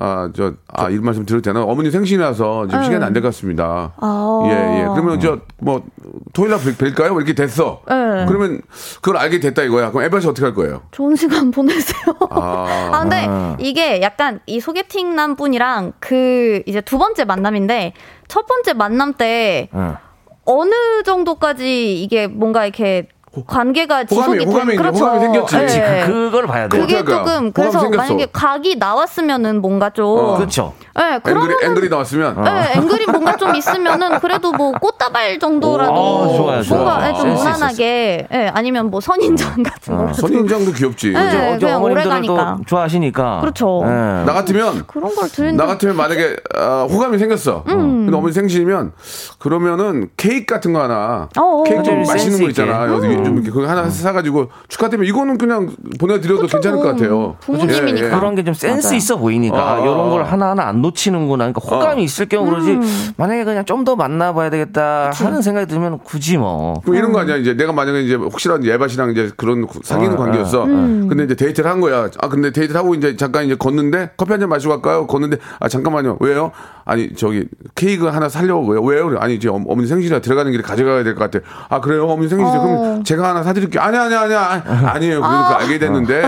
아 0.00 0.30
저 0.34 0.54
아 0.72 0.88
이런 0.88 1.04
말씀 1.04 1.26
드려도 1.26 1.42
되나? 1.42 1.62
어머니 1.64 1.90
생신이라서 1.90 2.66
지금 2.66 2.82
시간이 2.82 3.04
안 3.04 3.12
될 3.12 3.20
것 3.20 3.28
같습니다. 3.28 3.92
아. 3.98 4.40
예 4.46 4.80
예. 4.80 4.84
그러면 4.94 5.20
저뭐 5.20 5.84
토요일 6.32 6.50
날 6.50 6.60
뵐- 6.60 6.76
뵐까요? 6.94 7.14
이렇게 7.16 7.34
됐어. 7.34 7.82
네. 7.86 8.24
그러면 8.26 8.62
그걸 9.02 9.18
알게 9.18 9.38
됐다 9.38 9.62
이거야. 9.62 9.90
그럼 9.90 10.04
에바 10.06 10.18
씨 10.20 10.26
어떻게 10.28 10.46
할 10.46 10.54
거예요? 10.54 10.80
좋은 10.92 11.14
시간 11.14 11.50
보내세요. 11.52 12.16
아. 12.30 12.90
아, 12.92 13.00
근데 13.02 13.28
이게 13.62 14.00
약간 14.00 14.40
이 14.46 14.60
소개팅 14.60 15.14
남 15.14 15.36
분이랑 15.36 15.92
그 16.00 16.62
이제 16.66 16.80
두 16.80 16.96
번째 16.96 17.24
만남인데 17.26 17.92
첫 18.32 18.46
번째 18.46 18.72
만남 18.72 19.12
때 19.12 19.68
어. 19.72 19.98
어느 20.46 21.02
정도까지 21.04 22.02
이게 22.02 22.26
뭔가 22.26 22.64
이렇게 22.64 23.06
관계가 23.46 24.04
호감이- 24.04 24.08
지속이 24.08 24.44
호감이 24.44 24.76
되 24.76 24.88
이제 24.88 24.88
호감이 25.00 25.20
생겼지. 25.20 25.56
예. 25.78 26.02
그, 26.06 26.12
그걸 26.12 26.46
봐야 26.46 26.68
돼. 26.68 26.78
그게 26.78 26.96
어떡할까? 26.98 27.24
조금 27.32 27.52
그래서 27.52 27.80
생겼어. 27.80 28.02
만약에 28.02 28.26
각이 28.32 28.76
나왔으면은 28.76 29.62
뭔가 29.62 29.88
좀 29.90 30.06
어. 30.18 30.36
그렇죠. 30.36 30.74
예, 30.98 31.18
그러면 31.22 31.50
앵글이 31.52 31.66
앵글이 31.66 31.88
나왔으면 31.88 32.42
네, 32.44 32.72
앵글이 32.76 33.06
뭔가 33.06 33.34
좀 33.36 33.54
있으면은 33.54 34.18
그래도 34.20 34.52
뭐 34.52 34.72
꽃다발 34.72 35.38
정도라도 35.38 35.92
오, 35.94 36.36
좋아요, 36.36 36.62
좋아요. 36.62 36.82
뭔가 36.84 37.08
예, 37.08 37.14
좀 37.14 37.32
무난하게 37.32 38.28
예, 38.30 38.50
아니면 38.52 38.90
뭐 38.90 39.00
선인장 39.00 39.62
같은 39.62 39.96
거 39.96 40.12
선인장도 40.12 40.72
귀엽지. 40.72 41.12
네. 41.12 41.56
그냥 41.58 41.82
오래 41.82 42.04
가니까. 42.04 42.58
좋아하시니까. 42.66 43.40
그렇죠. 43.40 43.80
예. 43.86 43.88
나 44.26 44.32
같으면 44.34 44.84
그런 44.86 45.14
걸 45.14 45.28
드리는 45.30 45.56
나 45.56 45.64
같으면 45.64 45.96
만약에 45.96 46.36
어, 46.58 46.86
호감이 46.90 47.16
생겼어. 47.18 47.64
음. 47.68 48.04
근데 48.04 48.16
어머니 48.16 48.34
생신이면 48.34 48.92
그러면은 49.38 50.10
케이크 50.18 50.52
같은 50.52 50.74
거 50.74 50.82
하나 50.82 51.28
어어. 51.38 51.62
케이크 51.64 51.82
좀좀 51.82 52.02
맛있는 52.02 52.40
거 52.42 52.48
있잖아. 52.48 52.86
여기 52.88 53.21
좀 53.24 53.34
이렇게 53.36 53.50
그거 53.50 53.66
하나 53.68 53.88
사가지고 53.90 54.48
축하 54.68 54.88
때문에 54.88 55.08
이거는 55.08 55.38
그냥 55.38 55.70
보내드려도 55.98 56.42
그쵸, 56.42 56.56
괜찮을 56.58 56.78
것 56.78 56.84
뭐, 56.84 56.92
같아요. 56.92 57.36
부모님이니까. 57.40 57.98
예, 58.00 58.06
예. 58.06 58.10
그런 58.10 58.34
게 58.34 58.42
좀 58.42 58.54
센스 58.54 58.86
맞아요. 58.88 58.96
있어 58.96 59.16
보이니까 59.18 59.74
어, 59.74 59.80
이런 59.82 60.00
어. 60.00 60.10
걸 60.10 60.24
하나하나 60.24 60.64
안 60.66 60.82
놓치는구나. 60.82 61.52
그러니까 61.52 61.60
호감이 61.64 62.00
어. 62.02 62.04
있을 62.04 62.26
경우 62.28 62.48
그러지. 62.50 62.78
만약에 63.16 63.44
그냥 63.44 63.64
좀 63.64 63.82
더 63.82 63.96
만나봐야 63.96 64.48
되겠다 64.50 65.10
하는 65.12 65.42
생각이 65.42 65.66
들면 65.66 65.98
굳이 66.04 66.36
뭐. 66.36 66.80
그럼 66.84 66.94
이런 66.96 67.12
거 67.12 67.18
아니야? 67.18 67.36
이제 67.36 67.54
내가 67.54 67.72
만약에 67.72 68.02
이제 68.02 68.14
혹시라도 68.14 68.64
에바 68.64 68.86
씨랑 68.86 69.10
이제 69.10 69.28
그런 69.36 69.66
사귀는 69.82 70.14
어, 70.14 70.16
관계였어. 70.16 70.64
근데 70.66 71.24
이제 71.24 71.34
데이트를 71.34 71.68
한 71.68 71.80
거야. 71.80 72.08
아 72.20 72.28
근데 72.28 72.52
데이트를 72.52 72.78
하고 72.78 72.94
이제 72.94 73.16
잠깐 73.16 73.44
이제 73.44 73.56
걷는데 73.56 74.10
커피 74.16 74.30
한 74.30 74.38
잔 74.40 74.48
마시고 74.48 74.72
갈까요? 74.80 75.06
걷는데 75.08 75.38
아 75.58 75.68
잠깐만요. 75.68 76.18
왜요? 76.20 76.52
아니 76.84 77.12
저기 77.16 77.44
케이크 77.74 78.06
하나 78.06 78.28
살려고요. 78.28 78.82
왜요? 78.82 79.16
아니 79.18 79.34
이제 79.34 79.48
어- 79.48 79.54
어머니 79.66 79.86
생신이라 79.88 80.20
들어가는 80.20 80.50
길에 80.52 80.62
가져가야 80.62 81.02
될 81.02 81.14
것 81.16 81.28
같아. 81.28 81.44
아 81.68 81.80
그래요? 81.80 82.04
어머니 82.06 82.28
생신이죠. 82.28 82.58
어. 82.58 82.62
그럼 82.62 83.04
제가 83.12 83.28
하나 83.28 83.42
사드릴게요. 83.42 83.82
아니 83.82 83.98
아니 83.98 84.14
아니 84.14 84.34
아니 84.34 84.62
아니에요. 84.88 85.20
그러니까 85.20 85.58
알게 85.60 85.78
됐는데 85.78 86.22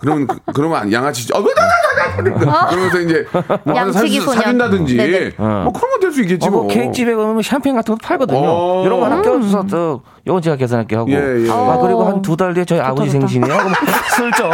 그러면 0.00 0.26
그- 0.26 0.38
그러면 0.52 0.78
안- 0.80 0.92
양아치. 0.92 1.32
어, 1.32 1.40
그러면서 1.42 3.00
이제 3.00 3.24
뭐 3.62 3.74
하나 3.76 3.76
양치기 3.86 4.18
사- 4.20 4.24
소년. 4.26 4.42
사준다든지. 4.42 5.34
뭐 5.38 5.72
그런 5.72 5.90
건 5.90 6.00
될 6.00 6.10
수 6.12 6.20
있겠지 6.22 6.46
어, 6.46 6.50
뭐. 6.50 6.62
뭐 6.64 6.68
케이크집에 6.72 7.14
가면 7.14 7.40
샴페인 7.42 7.76
같은 7.76 7.94
거 7.96 7.98
팔거든요. 8.06 8.38
어. 8.42 8.82
이런 8.84 8.98
거 9.00 9.06
하나 9.06 9.22
껴줘서 9.22 9.64
또 9.70 10.02
요건 10.26 10.42
제가 10.42 10.56
계산할게 10.56 10.96
하고. 10.96 11.10
예, 11.10 11.14
예. 11.46 11.50
아 11.50 11.78
그리고 11.80 12.04
한 12.04 12.20
두 12.22 12.36
달 12.36 12.52
뒤에 12.54 12.64
저희 12.64 12.80
아버지 12.80 13.10
좋다. 13.10 13.26
생신이에요. 13.28 13.56
그럼 13.56 13.72
슬쩍. 14.16 14.50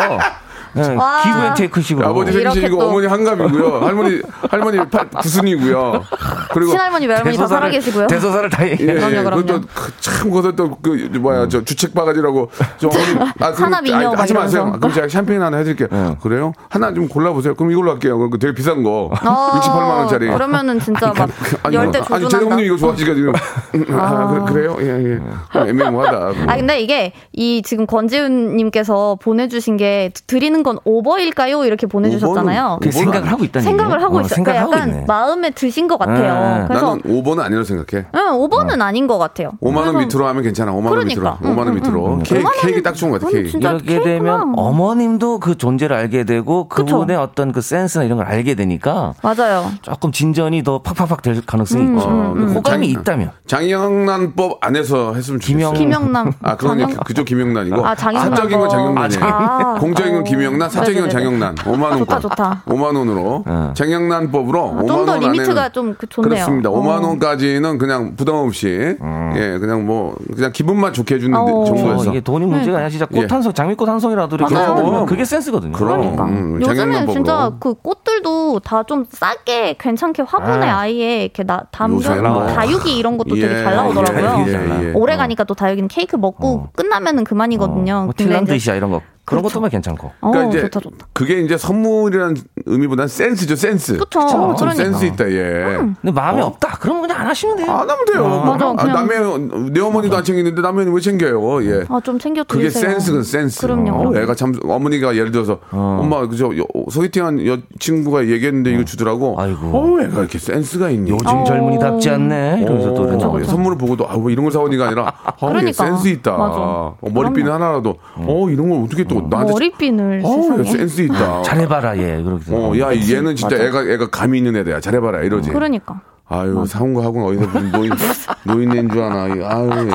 네, 0.72 0.94
와. 0.94 1.22
기브 1.22 1.38
앤테이크식으로. 1.46 2.09
아버지 2.09 2.33
생신이고 2.33 2.78
또. 2.78 2.88
어머니 2.88 3.06
한갑이고요. 3.06 3.80
할머니 3.80 4.20
할머니 4.50 4.78
팔 4.90 5.09
구순이고요. 5.11 6.04
그리고 6.52 6.70
친할머니 6.70 7.06
외할머니 7.06 7.37
다 7.37 7.46
살아계시고요. 7.46 8.06
대소사를 8.06 8.50
다 8.50 8.68
얘기해. 8.68 8.88
예, 8.88 8.94
그럼요, 8.94 9.16
예. 9.16 9.22
그럼요. 9.22 9.42
그것도 9.46 9.61
그참 9.74 10.30
그것도 10.30 10.56
또그 10.56 10.88
뭐야 11.20 11.48
저 11.48 11.62
주책 11.64 11.94
바가지라고 11.94 12.50
저 12.78 12.88
어머니 12.88 13.30
아 13.40 13.52
그럼 13.52 13.54
산업 13.54 13.87
인형 13.87 14.12
아니, 14.12 14.16
하지 14.16 14.35
막 14.35 14.40
마세요. 14.40 14.72
그럼 14.78 14.92
제가 14.92 15.09
샴페인 15.09 15.42
하나 15.42 15.56
해드릴게요. 15.59 16.16
그래요? 16.22 16.52
하나 16.68 16.92
좀 16.94 17.09
골라보세요. 17.09 17.54
그럼 17.54 17.72
이걸로 17.72 17.90
할게요. 17.92 18.18
그거 18.18 18.37
되게 18.38 18.54
비싼 18.54 18.83
거, 18.83 19.11
어, 19.12 19.61
68만 19.61 19.98
원짜리. 19.98 20.28
그러면은 20.28 20.78
진짜 20.80 21.12
막 21.16 21.28
아니, 21.62 21.76
열대 21.76 21.98
아니 21.98 22.06
조준한다. 22.06 22.28
제동님 22.28 22.66
이거 22.66 22.76
좋아하시니까 22.76 23.14
지금 23.14 23.33
아, 23.98 24.44
그 24.46 24.59
래, 24.59 24.66
요 24.66 24.76
예, 24.80 25.20
예. 25.56 25.68
애매모하다. 25.68 26.33
아 26.46 26.56
근데 26.56 26.80
이게 26.80 27.12
이 27.33 27.62
지금 27.64 27.87
권지훈님께서 27.87 29.18
보내주신 29.22 29.76
게 29.76 30.11
드리는 30.26 30.60
건 30.62 30.79
오버일까요? 30.85 31.64
이렇게 31.64 31.87
보내주셨잖아요. 31.87 32.79
그 32.83 32.90
생각을 32.92 33.31
하고 33.31 33.44
있다는 33.44 33.64
생각을 33.64 33.92
얘기예요? 33.94 34.07
하고 34.07 34.18
어, 34.18 34.20
있어요. 34.23 34.42
그러니까 34.44 34.57
약간 34.77 34.88
있네. 34.88 35.05
마음에 35.07 35.51
드신 35.51 35.88
것 35.88 35.99
같아요. 35.99 36.59
네. 36.61 36.64
그래서 36.68 36.87
나는 36.96 37.03
5번은 37.03 37.40
아니라고 37.40 37.64
생각해. 37.64 38.07
응, 38.14 38.20
5번은 38.38 38.81
아닌 38.81 39.07
것 39.07 39.18
같아요. 39.18 39.53
5만 39.62 39.77
원 39.87 39.99
밑으로 39.99 40.27
하면 40.27 40.42
괜찮아. 40.42 40.73
5만 40.73 40.85
원 40.85 40.90
그러니까. 40.90 41.38
밑으로. 41.40 41.55
5만 41.55 41.59
원 41.66 41.75
밑으로. 41.75 42.18
케이크, 42.25 42.51
케이크 42.61 42.83
딱 42.83 42.94
좋은 42.94 43.11
것 43.11 43.20
같아. 43.20 43.33
케이크. 43.33 43.51
진짜 43.51 43.70
이렇게 43.73 44.01
되면 44.03 44.20
케이크나. 44.23 44.53
어머님도 44.57 45.38
그 45.40 45.57
존재를 45.57 45.96
알게 45.96 46.25
되고. 46.25 46.68
그분의 46.68 47.16
어떤 47.16 47.53
그 47.53 47.61
센스나 47.61 48.05
이런 48.05 48.18
걸 48.18 48.27
알게 48.27 48.55
되니까 48.55 49.14
맞아요. 49.23 49.70
조금 49.83 50.12
진전이 50.12 50.62
더 50.62 50.83
팍팍팍 50.83 51.23
될 51.23 51.40
가능성이 51.44 51.85
있죠. 51.96 52.07
어, 52.09 52.35
그 52.37 52.53
호감이 52.55 52.92
장- 52.92 53.01
있다면. 53.03 53.31
장영란법 53.46 54.59
안에서 54.61 55.14
했으면 55.14 55.40
좋겠어요. 55.40 55.73
김영- 55.73 55.77
김영남. 55.79 56.33
아, 56.42 56.57
이제 56.75 56.96
그쪽 57.05 57.25
김영란이고. 57.25 57.87
아, 57.87 57.94
장영란 57.94 58.31
사적인 58.31 58.59
건 58.59 58.68
거. 58.68 58.75
장영란이에요. 58.75 59.25
아, 59.25 59.75
공적인 59.81 60.12
건 60.12 60.20
어. 60.20 60.25
김영 60.25 60.50
란, 60.59 60.69
사적인 60.71 61.01
건 61.01 61.09
네네네. 61.09 61.11
장영란. 61.11 61.55
5만 61.57 61.83
원. 61.83 61.99
좋다, 61.99 62.21
좋다. 62.21 62.63
5만 62.67 62.97
원으로. 62.97 63.45
어. 63.47 63.73
장영란법으로 63.75 64.77
5만 64.81 64.87
좀더원 64.87 65.21
limit가 65.20 65.68
좀 65.71 65.95
그- 65.99 66.07
좋네요. 66.07 66.29
그렇습니다. 66.31 66.71
5만 66.71 67.03
어. 67.05 67.09
원까지는 67.09 67.79
그냥 67.79 68.17
부담 68.17 68.37
없이 68.37 68.69
예, 68.69 69.59
그냥 69.59 69.87
뭐 69.87 70.15
그냥 70.35 70.53
기분만 70.53 70.93
좋게 70.93 71.15
해주는 71.17 71.37
어. 71.39 71.43
어, 71.43 71.65
정도에서. 71.65 72.11
이게 72.11 72.21
돈이 72.21 72.47
문제가 72.47 72.79
아니라 72.79 72.91
진짜 72.91 73.07
예. 73.13 73.27
꽃 73.27 73.36
한 73.36 73.42
송, 73.43 73.53
장미꽃 73.53 73.89
한 73.89 73.99
송이라도 74.01 74.37
이렇게. 74.37 74.55
사주면 74.55 75.07
그게 75.07 75.25
센스거든요. 75.25 75.73
그럼. 75.73 76.01
그러니까. 76.01 76.25
음, 76.25 76.61
요즘에. 76.61 77.07
진짜 77.07 77.53
그 77.61 77.75
꽃들도 77.75 78.61
다 78.61 78.81
좀 78.91 79.05
싸게 79.09 79.77
괜찮게 79.79 80.23
화분에 80.23 80.67
아. 80.69 80.81
아. 80.81 80.87
이에 80.87 81.23
이렇게 81.25 81.45
나, 81.45 81.63
담겨 81.71 82.15
뭐 82.23 82.31
뭐. 82.33 82.47
다육이 82.47 82.97
이런 82.99 83.19
것도 83.19 83.37
예, 83.37 83.43
되게 83.43 83.63
잘 83.63 83.77
나오더라고요. 83.77 84.45
예, 84.49 84.53
예, 84.53 84.89
예. 84.89 84.93
오래 84.95 85.17
가니까 85.17 85.45
또 85.45 85.55
다육이는 85.55 85.87
케이크 85.89 86.17
먹고 86.17 86.69
끝나면은 86.75 87.25
그만이거든요. 87.25 87.95
뭐 87.95 88.07
근데 88.07 88.25
이제- 88.25 88.29
틸란드시아 88.31 88.75
이런 88.75 88.91
거 88.91 89.01
그런 89.31 89.43
그렇죠. 89.43 89.55
것도만 89.55 89.71
괜찮고. 89.71 90.11
어, 90.21 90.31
그러니까 90.33 90.51
이제 90.59 90.62
좋다 90.69 90.81
좋다. 90.81 91.07
그게 91.12 91.40
이제 91.40 91.57
선물이라는 91.57 92.37
의미보다는 92.66 93.07
센스죠, 93.09 93.55
센스. 93.57 93.97
그쵸. 93.97 94.21
어, 94.21 94.27
참 94.27 94.55
그러니까. 94.57 94.75
센스 94.75 95.05
있다, 95.05 95.31
얘. 95.31 95.77
근데 95.79 96.11
마음이 96.12 96.43
없다. 96.43 96.77
그러면 96.81 97.03
그냥 97.03 97.21
안 97.21 97.27
하시면 97.29 97.57
돼요. 97.57 97.71
안 97.71 97.88
하면 97.88 98.05
돼요. 98.07 98.43
맞아, 98.45 98.66
아, 98.71 98.75
그냥- 98.75 98.97
남의 99.07 99.71
내 99.73 99.81
어머니도 99.81 100.16
안 100.16 100.25
챙기는데 100.25 100.61
남의 100.61 100.93
왜 100.93 101.01
챙겨요? 101.01 101.64
예. 101.64 101.85
아, 101.88 102.01
좀 102.03 102.19
챙겨 102.19 102.43
그게 102.43 102.62
드리세요. 102.64 102.90
센스는 102.90 103.23
센스. 103.23 103.61
그럼요. 103.61 103.90
어, 103.93 103.99
그럼요. 103.99 104.19
애가 104.19 104.35
참 104.35 104.53
어머니가 104.64 105.14
예를 105.14 105.31
들어서 105.31 105.59
엄마 105.71 106.27
그저 106.27 106.47
여- 106.59 106.64
소개팅한 106.90 107.47
여 107.47 107.59
친구가 107.79 108.27
얘기했는데 108.27 108.73
이거 108.73 108.85
주더라고. 108.85 109.37
아이고. 109.38 109.66
어, 109.69 110.01
애가 110.03 110.21
이렇게 110.21 110.38
센스가 110.38 110.90
있니? 110.90 111.11
요즘 111.11 111.27
어. 111.29 111.45
젊은이답지 111.45 112.11
않네. 112.11 112.62
이러면서 112.62 112.95
또 112.95 113.03
어, 113.03 113.07
이러는 113.07 113.40
예, 113.40 113.45
선물을 113.45 113.79
보고도 113.79 114.09
아, 114.09 114.16
왜 114.16 114.33
이런 114.33 114.45
걸 114.45 114.53
사오니가 114.53 114.87
아니라 114.87 115.12
아, 115.25 115.33
얘 115.33 115.49
그러니까. 115.49 115.73
센스 115.85 116.09
있다. 116.09 116.33
맞아. 116.37 116.57
어, 116.59 116.97
머리핀 117.12 117.49
하나라도 117.49 117.95
어 118.16 118.49
이런 118.51 118.69
걸 118.71 118.83
어떻게 118.85 119.05
또 119.05 119.19
나한테 119.28 119.52
머리핀을 119.52 120.22
어, 120.24 120.62
센스 120.64 121.02
있다. 121.02 121.42
잘해봐라 121.42 121.98
얘 121.98 122.22
그렇게. 122.22 122.44
어, 122.54 122.72
야, 122.78 122.92
얘는 122.94 123.37
진짜 123.37 123.56
애가, 123.56 123.83
애가 123.85 124.11
감이 124.11 124.38
있는 124.38 124.56
애다. 124.56 124.80
잘해봐라, 124.80 125.22
이러지. 125.22 125.50
그러니까. 125.50 126.00
아유, 126.33 126.64
사온 126.64 126.95
거 126.95 127.03
하고 127.03 127.27
어디서 127.27 127.45
무슨 127.47 127.73
노인, 127.73 127.90
노인네인 128.47 128.88
줄 128.88 129.03
아나. 129.03 129.23
아유, 129.25 129.90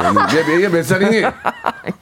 얘, 0.50 0.63
얘몇 0.63 0.84
살이니? 0.84 1.24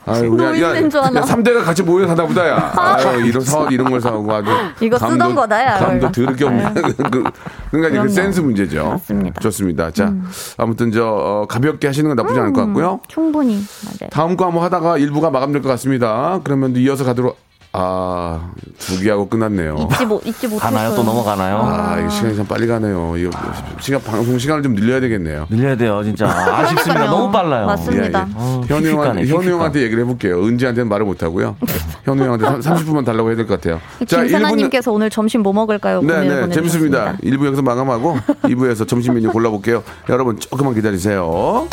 아유, 0.08 0.24
노인네인 0.36 0.89
줄 0.89 1.00
아나. 1.02 1.22
3대가 1.22 1.63
같이 1.63 1.84
모여 1.84 2.08
사다 2.08 2.26
보다, 2.26 2.50
야. 2.50 2.74
아유, 2.76 3.28
이런 3.28 3.43
사 3.43 3.67
이런 3.69 3.91
걸 3.91 4.02
사오고 4.02 4.34
아주. 4.34 4.50
이거 4.82 4.98
쓰던 4.98 5.36
거다, 5.36 5.63
야, 5.63 5.78
감도. 5.78 6.12
더럽게 6.12 6.46
없는. 6.46 6.74
그, 6.74 6.84
그러니까 6.96 7.32
이게 7.72 7.89
그럼요. 7.91 8.08
센스 8.10 8.39
문제죠. 8.39 8.89
맞습니다. 8.89 9.39
좋습니다. 9.39 9.91
자, 9.91 10.12
아무튼 10.58 10.91
저, 10.91 11.06
어, 11.06 11.46
가볍게 11.48 11.86
하시는 11.86 12.10
건 12.10 12.15
나쁘지 12.15 12.39
않을 12.39 12.54
것 12.54 12.65
같고요. 12.65 13.02
충분히. 13.08 13.63
맞아요. 13.86 14.10
다음 14.10 14.36
거 14.36 14.46
한번 14.46 14.63
하다가 14.63 14.98
일부가 14.98 15.30
마감될 15.30 15.62
것 15.62 15.69
같습니다. 15.69 16.39
그러면 16.43 16.76
이어서 16.76 17.04
가도록 17.06 17.38
아, 17.75 18.51
두 18.77 18.99
개하고 18.99 19.27
끝났네요. 19.27 19.88
잊지 19.91 20.05
못 20.05 20.25
잊지 20.27 20.47
못했어요. 20.47 20.59
가나요? 20.71 20.95
또 20.95 21.01
넘어가나요? 21.01 21.57
아, 21.63 21.97
이거 21.99 22.07
시간이 22.09 22.36
참 22.36 22.45
빨리 22.45 22.67
가네요. 22.67 23.17
이거 23.17 23.31
시간 23.79 23.99
방송 24.03 24.38
시간을 24.38 24.62
좀 24.62 24.75
늘려야 24.75 24.99
되겠네요. 24.99 25.47
늘려야 25.49 25.75
돼요, 25.75 26.03
진짜. 26.03 26.27
아쉽습니다. 26.27 27.05
너무 27.05 27.31
빨라요. 27.31 27.65
맞습니다. 27.65 28.27
어, 28.36 28.62
현우 28.67 28.88
형한테, 28.88 29.21
픽픽하네, 29.21 29.25
현우. 29.25 29.55
형한테 29.55 29.81
얘기를 29.81 30.03
해볼게요. 30.03 30.43
은지한테는 30.45 30.88
말을 30.88 31.03
못하고요. 31.07 31.55
현우 32.05 32.23
형한테 32.23 32.45
30분만 32.69 33.05
달라고 33.05 33.29
해야 33.29 33.38
될 33.38 33.47
것 33.47 33.59
같아요. 33.59 33.81
김세나님께서 34.07 34.91
오늘 34.91 35.09
점심 35.09 35.41
뭐 35.41 35.51
먹을까요? 35.53 36.01
네네 36.01 36.41
보내주셨습니다. 36.41 36.53
재밌습니다. 36.53 37.17
1부 37.23 37.45
여기서 37.47 37.63
마감하고 37.63 38.17
2부에서 38.43 38.88
점심 38.88 39.15
메뉴 39.15 39.31
골라볼게요. 39.31 39.83
여러분 40.09 40.39
조금만 40.39 40.75
기다리세요. 40.75 41.67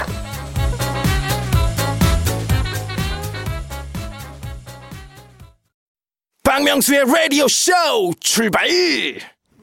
박명수의 6.61 7.05
라디오 7.07 7.49
쇼 7.49 7.73
출발 8.21 8.69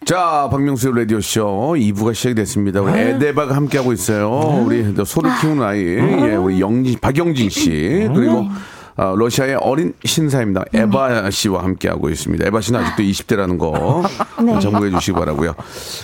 자, 0.04 0.48
박명수 0.50 0.92
라디오 0.92 1.22
쇼 1.22 1.46
2부가 1.78 2.16
시작이 2.16 2.34
됐습니다. 2.34 2.82
우리 2.82 2.92
에데바가 3.00 3.56
함께 3.56 3.78
하고 3.78 3.94
있어요. 3.94 4.64
우리 4.66 4.96
또 4.96 5.06
소를 5.06 5.30
키우는 5.40 5.64
아이, 5.64 5.80
예, 5.80 6.36
우리 6.36 6.60
영진, 6.60 6.98
박영진 7.00 7.52
씨 7.52 8.10
그리고 8.16 8.48
아, 8.96 9.14
러시아의 9.16 9.58
어린 9.62 9.94
신사입니다. 10.04 10.66
에바 10.74 11.30
씨와 11.30 11.64
함께 11.64 11.88
하고 11.88 12.10
있습니다. 12.10 12.48
에바 12.48 12.62
씨는 12.62 12.80
아직도 12.80 13.04
20대라는 13.04 13.60
거 13.60 14.04
네. 14.44 14.60
정부해 14.60 14.90
주시기 14.90 15.12
바라고요. 15.14 15.54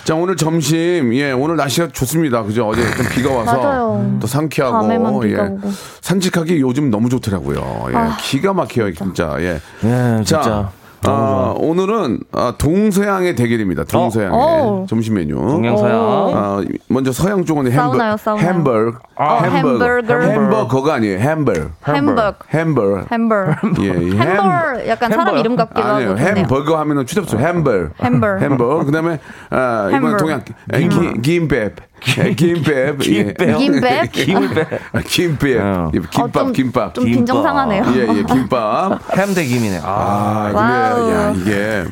자, 0.04 0.14
오늘 0.14 0.36
점심, 0.36 1.12
예, 1.14 1.32
오늘 1.32 1.56
날씨가 1.56 1.88
좋습니다. 1.88 2.44
그죠? 2.44 2.68
어제 2.68 2.82
좀 2.94 3.06
비가 3.12 3.32
와서 3.34 3.56
맞아요. 3.58 4.18
또 4.20 4.28
상쾌하고, 4.28 5.28
예. 5.28 5.34
오고. 5.34 5.72
산책하기 6.02 6.60
요즘 6.60 6.90
너무 6.90 7.08
좋더라고요. 7.08 7.86
예, 7.90 7.96
아, 7.96 8.16
기가 8.20 8.52
막혀요, 8.52 8.92
진짜. 8.94 9.34
예. 9.40 9.60
예, 9.82 10.16
진짜. 10.18 10.42
자, 10.42 10.70
아, 11.06 11.54
오늘은 11.56 12.20
아, 12.32 12.54
동서양의 12.56 13.34
대결입니다. 13.36 13.84
동서양의 13.84 14.38
어. 14.38 14.86
점심 14.88 15.14
메뉴. 15.14 15.34
동양 15.34 15.76
서양. 15.76 15.98
아, 16.00 16.62
먼저 16.88 17.12
서양 17.12 17.44
쪽은 17.44 17.66
햄버, 17.66 17.76
사우나요, 17.82 18.16
사우나. 18.16 18.42
햄버거, 18.42 18.98
아, 19.16 19.42
햄버거. 19.44 19.84
햄버거 20.10 20.82
가 20.82 20.94
아니에요. 20.94 21.18
햄버거, 21.18 21.60
햄버거. 21.86 22.34
햄버거. 22.50 23.04
햄버. 23.12 23.34
예, 23.80 23.84
이 23.86 24.16
햄버 24.18 24.88
약간 24.88 25.10
사람 25.10 25.26
햄버거. 25.28 25.38
이름 25.38 25.56
같기도 25.56 25.82
아니에요. 25.84 26.10
하고. 26.10 26.18
햄버거 26.20 26.78
하면은 26.80 27.06
취업수 27.06 27.38
햄버. 27.38 27.88
햄버. 28.02 28.26
햄버. 28.38 28.84
그다음에 28.84 29.20
아, 29.50 29.86
이번 29.90 30.04
햄버. 30.06 30.16
동양 30.16 30.42
에, 30.72 30.88
기- 30.88 31.20
김밥. 31.22 31.72
예, 32.18 32.34
김밥. 32.34 32.98
김밥. 32.98 33.36
김밥? 33.54 34.12
김밥. 34.12 34.72
아, 34.92 35.00
김밥. 35.06 35.48
어. 35.60 35.90
예, 35.94 35.98
어, 35.98 36.02
김밥, 36.10 36.32
좀, 36.32 36.52
김밥. 36.52 36.94
좀 36.94 37.04
김밥. 37.04 37.16
빈정상하네요. 37.18 37.84
예, 37.94 38.00
예, 38.18 38.22
김밥. 38.24 38.98
햄 39.16 39.34
대 39.34 39.44
김이네. 39.44 39.80
아, 39.84 40.50
아, 40.54 40.94
근데. 40.94 41.12
야, 41.12 41.32
이게 41.36 41.84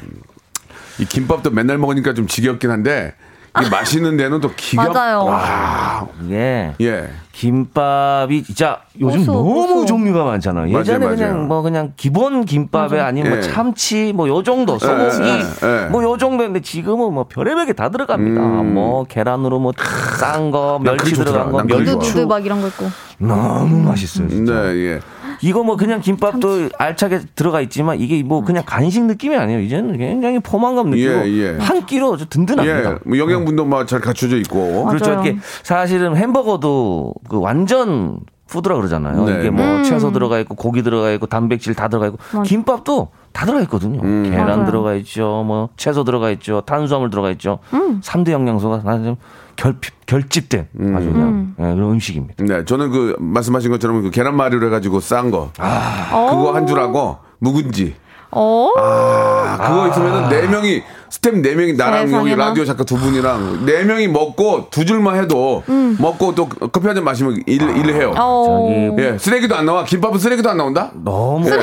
이 0.99 1.05
김밥도 1.05 1.51
맨날 1.51 1.79
먹으니까 1.79 2.15
좀 2.15 2.27
지겹긴 2.27 2.71
한데 2.71 3.15
이게 3.61 3.69
맛있는 3.69 4.17
데는 4.17 4.41
또 4.41 4.51
기가 4.57 4.88
맞아요. 4.88 5.25
와, 5.25 6.07
이게 6.25 6.73
예. 6.81 7.11
김밥이 7.33 8.43
진짜 8.45 8.79
요즘 9.01 9.21
고소, 9.21 9.33
너무 9.33 9.55
고소. 9.75 9.87
종류가 9.87 10.25
많잖아요. 10.25 10.79
예전에 10.79 10.99
맞아요, 11.05 11.17
그냥 11.17 11.33
맞아요. 11.35 11.47
뭐 11.47 11.62
그냥 11.62 11.93
기본 11.97 12.45
김밥에 12.47 12.99
아니면 13.01 13.33
예. 13.33 13.37
뭐 13.37 13.43
참치 13.43 14.12
뭐 14.15 14.29
요 14.29 14.43
정도 14.43 14.79
소고기 14.79 15.29
예, 15.29 15.85
예. 15.85 15.87
뭐요 15.88 16.17
정도인데 16.19 16.61
지금은 16.61 17.12
뭐 17.12 17.25
별의별 17.29 17.67
게 17.67 17.73
다 17.75 17.88
들어갑니다. 17.91 18.41
뭐 18.41 19.05
계란으로 19.05 19.59
뭐 19.59 19.73
싼 20.19 20.51
거, 20.51 20.79
멸치. 20.83 21.12
들어간 21.15 21.51
거. 21.53 21.62
멸치 21.65 22.25
막 22.25 22.45
이런 22.47 22.61
거 22.62 22.69
있고. 22.69 22.87
너무 23.19 23.88
맛있어요. 23.88 24.29
진짜. 24.29 24.53
네, 24.53 24.77
예. 24.77 25.01
이거 25.42 25.62
뭐 25.64 25.76
그냥 25.76 26.00
김밥도 26.00 26.70
알차게 26.78 27.20
들어가 27.35 27.61
있지만 27.61 27.98
이게 28.00 28.22
뭐 28.22 28.42
그냥 28.44 28.62
간식 28.64 29.05
느낌이 29.05 29.37
아니에요. 29.37 29.61
이제는 29.61 29.98
굉장히 29.98 30.38
포만감 30.38 30.90
느끼고 30.90 31.12
예, 31.12 31.26
예. 31.26 31.57
한 31.59 31.85
끼로 31.85 32.14
아주 32.14 32.26
든든합니다. 32.26 32.90
예. 32.92 32.98
뭐 33.05 33.18
영양분도 33.18 33.64
막 33.64 33.87
잘 33.87 34.00
갖춰져 34.00 34.37
있고. 34.38 34.87
그렇죠. 34.87 35.11
맞아요. 35.11 35.20
이게 35.26 35.38
사실은 35.64 36.16
햄버거도 36.16 37.14
그 37.28 37.40
완전 37.40 38.20
푸드라 38.46 38.76
그러잖아요. 38.76 39.24
네. 39.24 39.40
이게 39.40 39.50
뭐 39.50 39.64
음. 39.64 39.83
채소 39.83 40.12
들어가 40.12 40.38
있고 40.38 40.55
고기 40.55 40.83
들어가 40.83 41.11
있고 41.11 41.26
단백질 41.26 41.74
다 41.74 41.88
들어가 41.88 42.07
있고 42.07 42.18
맞아. 42.33 42.42
김밥도 42.42 43.09
다 43.33 43.44
들어가 43.46 43.62
있거든요. 43.62 44.00
계란 44.31 44.46
맞아요. 44.46 44.66
들어가 44.66 44.94
있죠. 44.94 45.42
뭐 45.46 45.70
채소 45.76 46.05
들어가 46.05 46.31
있죠. 46.31 46.61
탄수화물 46.64 47.11
들어가 47.11 47.31
있죠. 47.33 47.59
삼 48.02 48.24
3대 48.24 48.31
영양소가 48.31 48.83
나좀 48.85 49.16
결, 49.62 49.77
결집 50.07 50.48
된 50.48 50.66
아주 50.96 51.12
그냥 51.12 51.55
예, 51.61 51.62
그런 51.62 51.92
음식입니다. 51.92 52.44
네, 52.44 52.64
저는 52.64 52.90
그 52.90 53.14
말씀하신 53.20 53.70
것처럼 53.70 54.03
그 54.03 54.11
계란말이로 54.11 54.66
해가지고 54.66 54.98
싼 54.98 55.31
거. 55.31 55.53
그거 55.55 56.53
한 56.53 56.66
줄 56.66 56.81
하고 56.81 57.18
묵은지. 57.38 57.94
어? 58.33 58.70
아, 58.77 59.59
그거 59.68 59.88
있으면은 59.88 60.29
네 60.31 60.48
명이 60.48 60.83
스텝 61.11 61.37
네 61.40 61.55
명이 61.55 61.75
나랑 61.75 62.01
여기 62.01 62.11
세상에나. 62.11 62.44
라디오 62.48 62.64
작가 62.64 62.83
두 62.83 62.96
분이랑 62.96 63.64
네 63.66 63.85
명이 63.85 64.09
먹고 64.09 64.68
두 64.70 64.85
줄만 64.85 65.16
해도 65.16 65.62
먹고 65.98 66.35
또 66.35 66.48
커피 66.48 66.87
한 66.87 66.96
잔 66.96 67.05
마시면 67.05 67.42
일, 67.46 67.62
일을 67.62 67.94
해요. 67.94 68.14
어. 68.16 68.44
저기 68.46 69.03
예, 69.03 69.16
쓰레기도 69.18 69.55
안 69.55 69.66
나와. 69.66 69.85
김밥은 69.85 70.18
쓰레기도 70.18 70.51
안 70.51 70.57
나온다. 70.57 70.90
너무 71.05 71.48
예. 71.48 71.61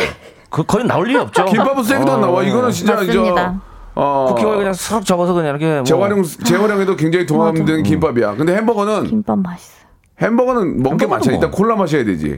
그 0.49 0.63
거의 0.63 0.85
나올 0.85 1.09
일이 1.09 1.17
없죠. 1.17 1.43
김밥은 1.45 1.83
쓰레기도 1.83 2.13
안 2.13 2.21
나와. 2.21 2.43
이거는 2.43 2.71
진짜 2.71 2.93
맞습니다. 2.95 3.35
저 3.35 3.68
어, 4.01 4.27
쿠킹호일 4.29 4.57
그냥 4.59 4.73
싹 4.73 5.03
접어서 5.05 5.33
그냥 5.33 5.49
이렇게 5.49 5.75
뭐 5.75 5.83
재활용 5.83 6.23
재활용에도 6.23 6.95
굉장히 6.95 7.25
도움되는 7.25 7.83
김밥이야. 7.83 8.35
근데 8.35 8.55
햄버거는 8.55 9.03
김밥 9.03 9.37
맛있어. 9.39 9.78
햄버거는 10.21 10.83
먹게 10.83 11.07
많잖아. 11.07 11.35
뭐. 11.37 11.43
일단 11.45 11.51
콜라 11.51 11.75
마셔야 11.75 12.03
되지. 12.03 12.37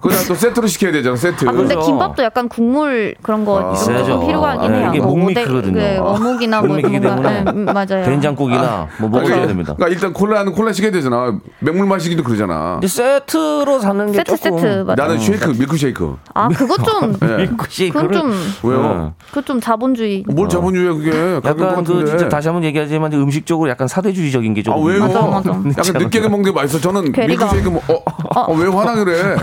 그다음 0.00 0.24
또 0.28 0.34
세트로 0.34 0.66
시켜야 0.66 0.92
되잖아. 0.92 1.16
세트. 1.16 1.46
아 1.48 1.52
근데. 1.52 1.76
김밥도 1.76 2.22
약간 2.22 2.48
국물 2.48 3.14
그런 3.22 3.44
거좀 3.44 3.74
있어야죠. 3.74 4.26
필요하긴 4.26 4.70
네, 4.72 4.78
해요. 4.78 4.90
이게 4.94 4.98
뭐 5.00 5.08
목미 5.10 5.32
오뎅, 5.32 5.44
크거든요. 5.46 5.74
그 5.74 5.98
어묵이나 6.00 6.62
뭐 6.62 6.76
그런 6.76 7.00
거. 7.00 7.30
네, 7.30 7.44
음, 7.48 7.64
맞아요. 7.66 8.04
된장국이나 8.04 8.88
뭐 8.98 9.08
먹어줘야 9.10 9.34
그렇죠. 9.34 9.48
됩니다. 9.48 9.74
그러니까 9.74 9.94
일단 9.94 10.12
콜라는 10.14 10.52
콜라 10.52 10.72
시켜야 10.72 10.90
되잖아. 10.92 11.38
맨물 11.58 11.86
마시기도 11.86 12.22
그러잖아. 12.22 12.80
세트로 12.86 13.78
사는 13.80 14.06
게 14.06 14.18
세트 14.18 14.36
조금 14.36 14.58
세트 14.60 14.84
맞아. 14.86 15.02
나는 15.02 15.18
쉐이크, 15.18 15.50
밀크 15.50 15.76
쉐이크. 15.76 16.16
아 16.34 16.48
그거 16.48 16.76
좀 16.78 17.16
예. 17.30 17.36
밀크 17.36 17.66
쉐이크를 17.68 18.08
그건 18.08 18.30
좀 18.32 18.70
왜요? 18.70 19.12
그거 19.28 19.42
좀 19.42 19.60
자본주의. 19.60 20.24
뭘 20.26 20.48
자본주의야 20.48 20.92
그게? 20.94 21.40
약간 21.44 21.84
그. 21.84 22.06
진짜 22.06 22.28
다시 22.28 22.48
한번 22.48 22.64
얘기하지만 22.64 23.12
음식적으로 23.12 23.68
약간 23.68 23.86
사대주의적인 23.86 24.54
게아 24.54 24.62
조금 24.62 24.86
왜요? 24.86 25.00
맞아, 25.00 25.20
맞아. 25.22 25.50
약간 25.76 26.02
느끼하게 26.04 26.28
먹는 26.30 26.44
게 26.44 26.52
맛있어. 26.52 26.80
저는 26.80 27.09
괴리가. 27.12 27.52
밀크쉐이크 27.52 27.68
먹. 27.70 27.90
어, 27.90 28.02
어, 28.34 28.52
왜 28.54 28.68
화나 28.68 28.94
그래? 28.94 29.36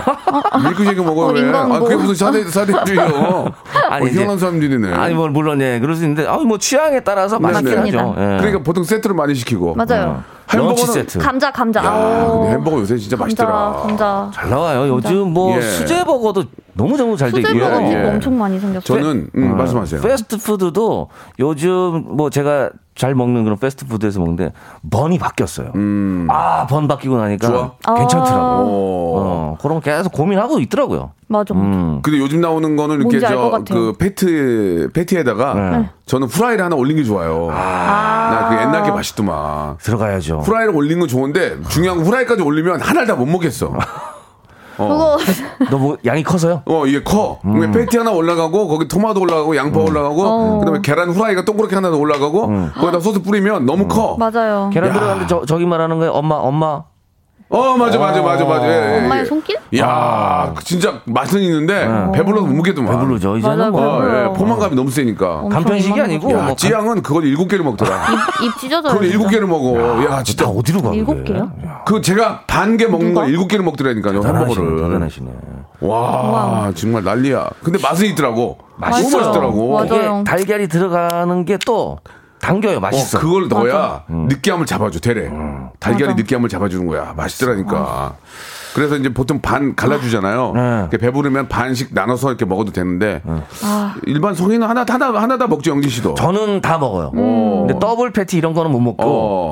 밀크쉐이크 0.63 1.01
먹어 1.01 1.27
어, 1.27 1.31
왜? 1.33 1.49
아 1.51 1.67
그게 1.79 1.95
무슨 1.97 2.15
사대 2.15 2.43
사대주의요? 2.45 3.51
아니, 3.89 4.05
어, 4.05 4.09
희한한 4.09 4.37
사람들이네. 4.39 4.93
아니 4.93 5.13
뭐 5.13 5.27
물론 5.27 5.59
예 5.61 5.79
그럴 5.79 5.95
수 5.95 6.03
있는데 6.03 6.25
아뭐 6.25 6.57
취향에 6.57 7.01
따라서 7.01 7.37
맛있긴 7.39 7.75
맞습니다. 7.75 7.99
하죠. 7.99 8.15
예. 8.17 8.37
그러니까 8.37 8.63
보통 8.63 8.83
세트를 8.83 9.15
많이 9.15 9.35
시키고. 9.35 9.75
맞아요. 9.75 10.23
런치 10.49 10.83
햄버거는- 10.85 10.93
세트 10.93 11.19
감자 11.19 11.51
감자. 11.51 11.83
야. 11.83 12.27
근데 12.31 12.51
햄버거 12.51 12.79
요새 12.79 12.95
진짜 12.97 13.17
감자 13.17 13.25
맛있더라. 13.43 13.81
감자. 13.85 14.31
잘 14.33 14.49
나와요. 14.49 14.87
요즘 14.87 15.33
뭐 15.33 15.57
예. 15.57 15.61
수제 15.61 16.05
버거도 16.05 16.45
너무 16.73 16.95
너무 16.95 17.17
잘돼 17.17 17.39
있고. 17.41 17.49
수제 17.49 17.59
버거 17.59 17.81
예, 17.83 17.89
집 17.89 17.97
예. 17.97 18.07
엄청 18.07 18.37
많이 18.37 18.57
생겼어요. 18.57 18.81
저는 19.01 19.29
음, 19.35 19.57
말씀하세요. 19.57 19.99
패스트푸드도 20.01 21.09
요즘 21.39 22.05
뭐 22.15 22.29
제가 22.29 22.69
잘 22.95 23.13
먹는 23.13 23.43
그런 23.43 23.57
패스트푸드에서 23.59 24.19
먹는데 24.19 24.53
번이 24.89 25.19
바뀌었어요. 25.19 25.71
아번 26.29 26.87
바뀌고 26.87 27.17
나니까 27.17 27.47
좋아? 27.47 27.71
괜찮더라고. 27.97 28.76
오. 28.77 29.17
어, 29.19 29.57
그럼 29.61 29.81
계속 29.81 30.11
고민하고 30.11 30.59
있더라고요. 30.59 31.11
맞아. 31.27 31.53
음. 31.53 31.99
근데 32.03 32.19
요즘 32.19 32.39
나오는 32.41 32.75
거는 32.75 32.99
이렇게 33.01 33.19
저. 33.19 33.61
그 33.67 33.93
패트 33.97 34.89
패티에다가 34.93 35.53
네. 35.53 35.89
저는 36.05 36.27
후라이를 36.27 36.63
하나 36.63 36.75
올린 36.75 36.95
게 36.97 37.03
좋아요. 37.03 37.47
나그 37.51 38.55
옛날 38.61 38.83
게 38.83 38.91
맛있더만. 38.91 39.77
들어가야죠. 39.77 40.39
후라이를 40.39 40.75
올린 40.75 40.99
건 40.99 41.07
좋은데 41.07 41.61
중요한 41.69 41.97
건 41.97 42.05
후라이까지 42.07 42.41
올리면 42.41 42.79
하나를 42.81 43.07
다 43.07 43.15
못 43.15 43.25
먹겠어. 43.25 43.73
그거 44.77 45.17
너무 45.71 45.97
양이 46.05 46.21
커서요? 46.21 46.61
어 46.67 46.85
이게 46.85 47.01
커. 47.01 47.39
음. 47.45 47.71
패티 47.71 47.97
하나 47.97 48.11
올라가고 48.11 48.67
거기 48.67 48.87
토마토 48.87 49.21
올라가고 49.21 49.55
양파 49.55 49.79
올라가고 49.79 50.21
어. 50.23 50.59
그다음에 50.59 50.79
계란 50.83 51.09
후라이가 51.09 51.45
동그랗게 51.45 51.73
하나 51.73 51.89
더 51.89 51.97
올라가고 51.97 52.45
음. 52.45 52.71
거기다 52.75 52.99
소스 52.99 53.19
뿌리면 53.23 53.65
너무 53.65 53.87
커. 53.87 54.15
맞아요. 54.19 54.69
계란 54.71 54.93
들어가는데 54.93 55.25
저, 55.27 55.43
저기 55.47 55.65
말하는 55.65 55.97
거예요. 55.97 56.11
엄마, 56.11 56.35
엄마. 56.35 56.83
어 57.49 57.77
맞아 57.77 57.97
맞아 57.97 58.21
맞아 58.21 58.43
맞아. 58.43 58.67
예, 58.67 58.71
예, 58.71 58.95
예. 58.95 59.05
엄마의 59.05 59.25
손길? 59.25 59.55
야 59.79 60.53
진짜 60.65 60.99
맛은 61.05 61.39
있는데 61.39 61.87
배불러서 62.13 62.45
못 62.45 62.53
먹겠더만. 62.55 62.93
아. 62.93 62.99
배부르죠. 62.99 63.37
이제는 63.37 63.57
맞아, 63.57 63.69
뭐. 63.71 63.81
어, 63.81 63.99
배불러요. 64.01 64.29
예. 64.29 64.37
포만감이 64.37 64.75
너무 64.75 64.91
세니까. 64.91 65.43
간편식이 65.49 65.99
아니고. 66.01 66.31
야, 66.31 66.43
뭐 66.43 66.55
찌양은 66.57 67.01
그걸 67.03 67.23
일곱 67.25 67.47
개를 67.47 67.63
먹더라. 67.63 68.03
입 68.43 68.57
찢어져요. 68.59 68.91
그걸 68.93 69.07
일곱. 69.07 69.29
개를 69.29 69.47
먹어. 69.47 70.03
야, 70.05 70.23
진짜. 70.23 70.43
다 70.45 70.49
어디로 70.51 70.81
가? 70.81 70.93
일곱? 70.93 71.23
개요? 71.23 71.51
그 71.85 72.01
제가 72.01 72.41
반 72.47 72.75
개 72.77 72.85
먹는 72.85 73.13
거? 73.13 73.25
일곱 73.27 73.47
개를 73.47 73.63
먹더라니까요. 73.65 74.21
햄버거를. 74.23 74.77
대단하시네. 74.83 75.31
와, 75.81 76.71
정말 76.75 77.03
난리야. 77.03 77.49
근데 77.63 77.79
맛은 77.81 78.05
있더라고. 78.07 78.57
너무 78.79 78.91
맛있어요. 78.91 79.21
맛있더라고. 79.21 79.73
맞아. 79.73 79.85
이게 79.95 80.07
맞아요. 80.07 80.23
달걀이 80.25 80.67
들어가는 80.67 81.45
게 81.45 81.57
또 81.65 81.97
당겨요. 82.39 82.79
맛있어. 82.79 83.17
어, 83.17 83.21
그걸 83.21 83.47
넣어야 83.47 84.03
음. 84.09 84.27
느끼함을 84.27 84.65
잡아줘, 84.65 84.99
대래. 84.99 85.29
달걀이 85.79 86.03
맞아. 86.09 86.15
느끼함을 86.15 86.49
잡아주는 86.49 86.85
거야. 86.87 87.13
맛있더라니까. 87.15 88.15
그래서 88.75 88.95
이제 88.95 89.11
보통 89.11 89.41
반 89.41 89.75
갈라주잖아요. 89.75 90.51
네. 90.55 90.61
이렇게 90.81 90.97
배부르면 90.97 91.47
반씩 91.47 91.89
나눠서 91.93 92.29
이렇게 92.29 92.45
먹어도 92.45 92.71
되는데 92.71 93.21
아, 93.63 93.95
일반 94.05 94.35
성인은 94.35 94.67
하나 94.67 94.85
하나 94.87 95.07
하나 95.19 95.37
다 95.37 95.47
먹죠 95.47 95.71
영지 95.71 95.89
씨도. 95.89 96.13
저는 96.13 96.61
다 96.61 96.77
먹어요. 96.77 97.11
근데 97.11 97.73
더블 97.79 98.11
패티 98.11 98.37
이런 98.37 98.53
거는 98.53 98.71
못 98.71 98.79
먹고 98.79 99.03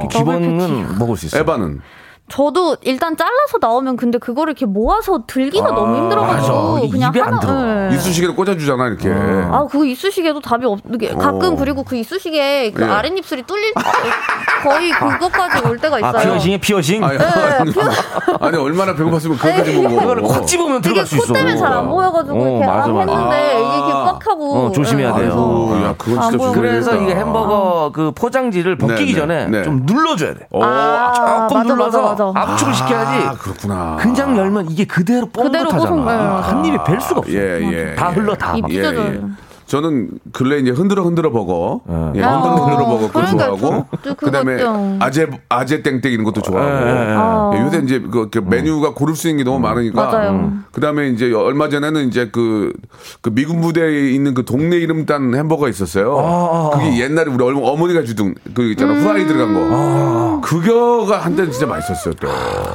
어. 0.03 0.07
기본은 0.09 0.99
먹을 0.99 1.17
수 1.17 1.25
있어요. 1.25 1.41
에바는 1.41 1.81
저도 2.27 2.77
일단 2.81 3.15
잘라서 3.15 3.59
나오면 3.61 3.97
근데 3.97 4.17
그거를 4.17 4.51
이렇게 4.51 4.65
모아서 4.65 5.23
들기가 5.27 5.67
아, 5.67 5.71
너무 5.71 5.95
힘들어가지고 5.95 6.73
맞아. 6.73 6.87
그냥 6.91 7.13
하나. 7.13 7.91
예. 7.91 7.95
이쑤시개를 7.95 8.35
꽂아주잖아 8.35 8.87
이렇게. 8.87 9.11
아, 9.11 9.67
그거 9.69 9.85
이쑤시개도 9.85 10.39
답이 10.41 10.65
없게 10.65 11.09
가끔 11.13 11.53
어. 11.53 11.55
그리고 11.55 11.83
그 11.83 11.95
이쑤시개 11.95 12.71
그 12.71 12.81
예. 12.81 12.87
아랫 12.87 13.15
입술이 13.15 13.43
뚫릴 13.43 13.73
거의 14.63 14.91
그것까지 14.91 15.67
올 15.67 15.77
때가 15.77 15.97
아, 15.97 15.99
있어요. 15.99 16.23
피어싱이 16.31 16.57
피어싱? 16.57 17.03
아니, 17.03 17.17
네, 17.19 17.25
아니, 17.25 17.71
아니, 18.41 18.57
얼마나 18.57 18.95
배고팠으면 18.95 19.37
그거까지 19.39 19.79
먹어. 19.79 19.99
그거를 19.99 20.23
콕 20.23 20.47
집으면 20.47 20.81
들어갈 20.81 21.05
수 21.05 21.17
있어. 21.17 21.27
코 21.27 21.33
때문에 21.33 21.55
잘 21.57 21.73
안 21.75 21.87
보여가지고 21.89 22.35
어, 22.41 22.47
이렇게 22.49 22.65
맞아, 22.65 22.83
안 22.85 22.95
맞아. 22.95 23.11
했는데 23.11 23.53
이게 23.59 23.75
이렇게 23.77 23.91
아. 23.93 24.03
꽉 24.05 24.27
하고 24.27 24.53
어, 24.65 24.71
조심해야 24.71 25.09
예, 25.09 25.13
돼요. 25.19 25.67
그래서 25.69 25.83
야, 25.89 25.95
그건 25.97 26.17
안 26.19 26.31
진짜 26.31 26.37
보여. 26.43 26.51
그래서. 26.53 26.95
이게 26.95 27.13
햄버거 27.15 27.91
그 27.93 28.11
포장지를 28.15 28.77
벗기기 28.77 29.13
네, 29.13 29.19
네, 29.19 29.19
전에 29.19 29.45
네. 29.47 29.63
좀 29.63 29.83
눌러줘야 29.85 30.33
돼. 30.33 30.47
오, 30.51 30.63
아, 30.63 31.47
조금 31.49 31.67
눌러서 31.67 32.14
맞아, 32.15 32.31
맞아. 32.31 32.53
압축을 32.53 32.73
시켜야지. 32.73 33.27
아, 33.27 33.31
그렇구나. 33.33 33.97
그냥 33.99 34.37
열면 34.37 34.71
이게 34.71 34.85
그대로 34.85 35.27
그대로 35.27 35.69
뽀송, 35.69 35.79
네, 35.79 35.89
뽀송하잖아. 35.89 36.29
맞아. 36.33 36.47
한 36.49 36.65
입에 36.65 36.77
뵐 36.83 37.01
수가 37.01 37.19
없어. 37.19 37.31
예, 37.31 37.59
예. 37.61 37.95
다 37.95 38.09
예. 38.09 38.13
흘러 38.13 38.35
다. 38.35 38.55
입 38.55 38.69
예. 38.69 38.83
예. 38.83 39.21
저는 39.67 40.09
근래 40.31 40.59
이제 40.59 40.69
흔들어 40.69 41.03
흔들어 41.03 41.31
버거, 41.31 41.81
예, 42.15 42.21
아, 42.23 42.37
흔들어 42.37 42.65
흔들어 42.65 42.85
버거 42.85 43.07
그거 43.07 43.19
그러니까 43.19 43.45
좋아하고, 43.57 43.85
그다음에. 44.17 44.63
아재 44.99 45.27
아재 45.49 45.81
땡땡 45.81 46.11
이런 46.11 46.23
것도 46.23 46.41
좋아하고. 46.41 46.71
예, 46.87 46.91
예. 46.91 47.15
아. 47.17 47.51
예, 47.55 47.61
요새 47.61 47.79
이제 47.79 47.99
그, 47.99 48.29
그 48.29 48.39
메뉴가 48.39 48.93
고를 48.93 49.15
수 49.15 49.27
있는 49.27 49.43
게 49.43 49.49
너무 49.49 49.59
많으니까. 49.59 50.05
맞아요. 50.05 50.51
그다음에 50.71 51.09
이제 51.09 51.33
얼마 51.33 51.67
전에는 51.69 52.07
이제 52.07 52.29
그, 52.31 52.73
그 53.21 53.33
미군 53.33 53.61
부대에 53.61 54.11
있는 54.11 54.35
그 54.35 54.45
동네 54.45 54.77
이름 54.77 55.05
딴 55.07 55.33
햄버거 55.33 55.67
있었어요. 55.67 56.69
그게 56.73 56.99
옛날에 57.01 57.31
우리 57.31 57.43
어머- 57.43 57.65
어머니가 57.71 58.03
주던 58.03 58.35
그 58.53 58.63
있잖아 58.71 58.93
후라이 58.93 59.25
들어간 59.25 59.53
거. 59.55 60.41
그거가 60.43 61.19
한때는 61.25 61.51
진짜 61.51 61.65
맛있었어요 61.65 62.13
또. 62.19 62.27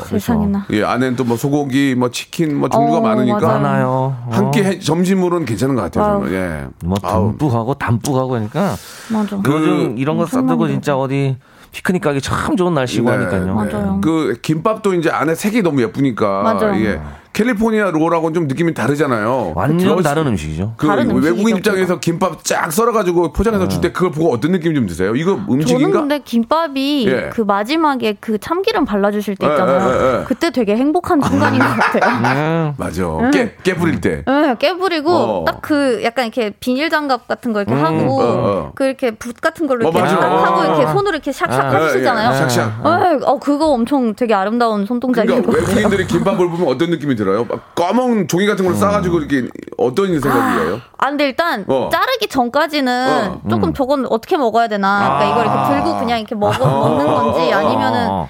세상에나. 0.07 0.66
예, 0.72 0.83
안에는 0.83 1.16
또 1.16 1.24
뭐 1.31 1.37
소고기, 1.37 1.94
뭐 1.96 2.11
치킨, 2.11 2.57
뭐 2.59 2.68
종류가 2.68 2.98
어, 2.98 3.00
많으니까. 3.00 3.38
많아요. 3.38 4.16
한끼 4.31 4.81
점심으로는 4.81 5.46
괜찮은 5.46 5.76
것 5.76 5.83
같아요. 5.83 6.20
저는. 6.22 6.33
예. 6.33 6.66
뭐. 6.84 6.96
듬뿍하고 6.98 7.74
담뿍하고 7.74 8.36
하니까 8.36 8.74
맞아. 9.10 9.40
요즘 9.46 9.98
이런 9.98 10.16
거 10.16 10.26
싸들고 10.26 10.68
진짜 10.68 10.96
어디 10.96 11.36
피크닉 11.72 12.02
가기 12.02 12.20
참 12.20 12.56
좋은 12.56 12.74
날씨고 12.74 13.10
네, 13.10 13.16
하니까요. 13.16 13.54
맞아요. 13.54 14.00
그 14.02 14.38
김밥도 14.42 14.94
이제 14.94 15.10
안에 15.10 15.34
색이 15.34 15.62
너무 15.62 15.82
예쁘니까 15.82 16.42
맞아요. 16.42 16.74
이게 16.74 17.00
캘리포니아 17.32 17.90
롤하고는 17.90 18.34
좀 18.34 18.48
느낌이 18.48 18.74
다르잖아요. 18.74 19.52
완전 19.54 19.88
그거- 19.96 20.02
다른 20.02 20.26
음식이죠. 20.26 20.74
그 20.76 20.86
다른 20.86 21.06
외국인 21.06 21.30
음식이죠, 21.32 21.56
입장에서 21.58 22.00
김밥 22.00 22.44
쫙 22.44 22.72
썰어가지고 22.72 23.32
포장해서 23.32 23.68
줄 23.68 23.80
때 23.80 23.92
그걸 23.92 24.10
보고 24.10 24.32
어떤 24.32 24.52
느낌 24.52 24.74
좀 24.74 24.86
드세요? 24.86 25.14
이거 25.14 25.36
저는 25.36 25.48
음식인가? 25.48 26.00
근데 26.00 26.18
김밥이 26.18 27.06
예. 27.06 27.30
그 27.32 27.40
마지막에 27.42 28.14
그 28.20 28.36
참기름 28.38 28.84
발라주실 28.84 29.36
때 29.36 29.46
예, 29.46 29.50
있잖아요. 29.52 29.80
예, 29.90 29.94
예, 30.16 30.20
예. 30.20 30.24
그때 30.24 30.50
되게 30.50 30.76
행복한 30.76 31.20
순간인 31.20 31.60
것 31.60 31.66
같아요. 31.66 32.20
네. 32.22 32.74
맞아. 32.76 33.30
깨, 33.32 33.54
깨 33.62 33.74
뿌릴 33.74 34.00
때. 34.00 34.22
네, 34.26 34.56
깨부리고 34.58 35.10
어. 35.10 35.44
딱그 35.46 36.00
약간 36.04 36.26
이렇게 36.26 36.50
비닐 36.60 36.90
장갑 36.90 37.26
같은 37.28 37.52
거 37.52 37.62
이렇게 37.62 37.74
하고 37.74 38.20
어, 38.20 38.24
어. 38.24 38.72
그 38.74 38.84
이렇게 38.84 39.12
붓 39.12 39.40
같은 39.40 39.66
걸로 39.66 39.86
어, 39.86 39.90
이렇게 39.90 40.00
맞아. 40.02 40.18
딱 40.20 40.32
어. 40.32 40.36
하고 40.44 40.64
이렇게 40.64 40.92
손으로 40.92 41.10
이렇게 41.14 41.30
샥샥 41.30 41.50
아, 41.50 41.84
하시잖아요. 41.84 42.30
예, 42.32 42.42
예. 42.42 42.46
샥샥. 42.46 43.18
네, 43.18 43.24
어 43.24 43.38
그거 43.38 43.68
엄청 43.68 44.14
되게 44.14 44.34
아름다운 44.34 44.84
손동작인 44.84 45.28
그러니까 45.30 45.52
것 45.52 45.58
같아요. 45.58 45.76
외국인들이 45.76 46.06
김밥을 46.08 46.50
보면 46.50 46.66
어떤 46.68 46.90
느낌이 46.90 47.16
들어요? 47.20 47.44
막 47.44 47.74
검은 47.74 48.28
종이 48.28 48.46
같은 48.46 48.64
걸로 48.64 48.76
싸가지고 48.76 49.18
이렇게 49.18 49.48
어떤 49.76 50.18
생각이에요? 50.18 50.80
아, 50.96 51.09
근데 51.11 51.26
일단 51.26 51.64
어. 51.68 51.90
자르기 51.92 52.28
전까지는 52.28 53.30
어. 53.30 53.48
조금 53.48 53.74
저건 53.74 54.06
어떻게 54.06 54.37
먹어야 54.37 54.68
되나. 54.68 55.18
그러니까 55.18 55.30
이걸 55.30 55.46
이렇게 55.46 55.74
들고 55.74 55.98
그냥 55.98 56.18
이렇게 56.18 56.35
먹어, 56.35 56.66
먹는 56.66 57.06
건지 57.06 57.52
아니면은 57.52 58.09
어. 58.09 58.28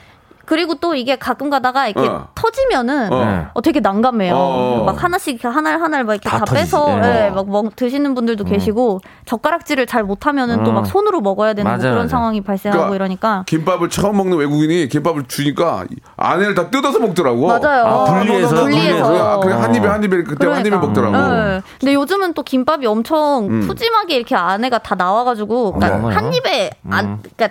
그리고 0.50 0.74
또 0.74 0.96
이게 0.96 1.14
가끔 1.14 1.48
가다가 1.48 1.86
이렇게 1.86 2.08
어. 2.08 2.26
터지면은 2.34 3.12
어. 3.12 3.46
어. 3.54 3.60
되게 3.60 3.78
난감해요. 3.78 4.34
어. 4.34 4.82
막 4.84 5.00
하나씩 5.00 5.34
이렇게 5.34 5.46
하나 5.46 5.80
하나 5.80 6.02
막 6.02 6.14
이렇게 6.14 6.28
다 6.28 6.40
다. 6.44 6.52
빼서 6.52 6.98
네. 7.00 7.26
예, 7.26 7.30
막 7.30 7.48
먹, 7.48 7.76
드시는 7.76 8.16
분들도 8.16 8.42
계시고 8.44 9.00
젓가락질을 9.26 9.86
잘 9.86 10.02
못하면은 10.02 10.64
또 10.64 10.72
막 10.72 10.86
손으로 10.86 11.20
먹어야 11.20 11.54
되는 11.54 11.70
뭐 11.70 11.76
맞아요, 11.78 11.82
그런 11.82 11.94
맞아요. 11.98 12.08
상황이 12.08 12.40
발생하고 12.40 12.80
그러니까 12.90 12.96
이러니까 13.04 13.44
김밥을 13.46 13.90
처음 13.90 14.16
먹는 14.16 14.38
외국인이 14.38 14.88
김밥을 14.88 15.26
주니까 15.28 15.84
안에를 16.16 16.56
다 16.56 16.68
뜯어서 16.68 16.98
먹더라고. 16.98 17.46
맞아요. 17.46 17.84
아, 17.86 18.04
분리해서? 18.06 18.54
분리해서. 18.56 19.24
아, 19.34 19.38
그냥 19.38 19.62
한 19.62 19.72
입에 19.72 19.86
한 19.86 20.02
입에 20.02 20.24
그때 20.24 20.48
한 20.48 20.60
입에 20.60 20.70
그러니까. 20.70 20.84
먹더라고. 20.84 21.16
네. 21.16 21.60
근데 21.78 21.94
요즘은 21.94 22.34
또 22.34 22.42
김밥이 22.42 22.86
엄청 22.86 23.60
푸짐하게 23.68 24.16
이렇게 24.16 24.34
안에가 24.34 24.78
다 24.78 24.96
나와가지고 24.96 25.74
그러니까 25.74 25.98
어머나. 25.98 26.16
한 26.16 26.34
입에 26.34 26.70
안 26.90 27.22
그러니까 27.22 27.50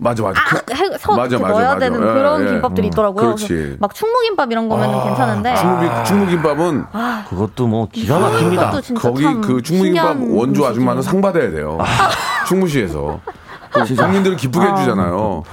맞아 0.00 0.22
맞아. 0.22 0.40
그- 0.44 0.56
아, 0.72 0.76
해, 0.76 0.98
서 0.98 1.14
맞아, 1.14 1.38
맞아, 1.38 1.52
넣어야 1.52 1.64
맞아. 1.74 1.78
되는 1.78 2.00
예, 2.00 2.04
그런 2.04 2.42
예. 2.42 2.46
김밥들이 2.52 2.86
있더라고요. 2.88 3.24
그렇지. 3.26 3.76
막 3.78 3.94
충무김밥 3.94 4.50
이런 4.50 4.68
거면 4.68 4.92
은 4.94 5.02
괜찮은데 5.04 5.54
충무김, 5.56 5.88
아. 5.90 6.04
충무김밥은 6.04 6.84
그것도 7.28 7.66
뭐 7.66 7.88
기가 7.92 8.18
막힙니다. 8.18 8.70
거기 8.98 9.22
참그 9.22 9.62
충무김밥 9.62 10.16
원조 10.30 10.66
아줌마는. 10.66 11.02
상 11.02 11.20
받아야 11.20 11.50
돼요. 11.50 11.78
충무시에서. 12.48 13.20
국민들을 13.70 14.36
기쁘게 14.36 14.66
해주잖아요. 14.66 15.44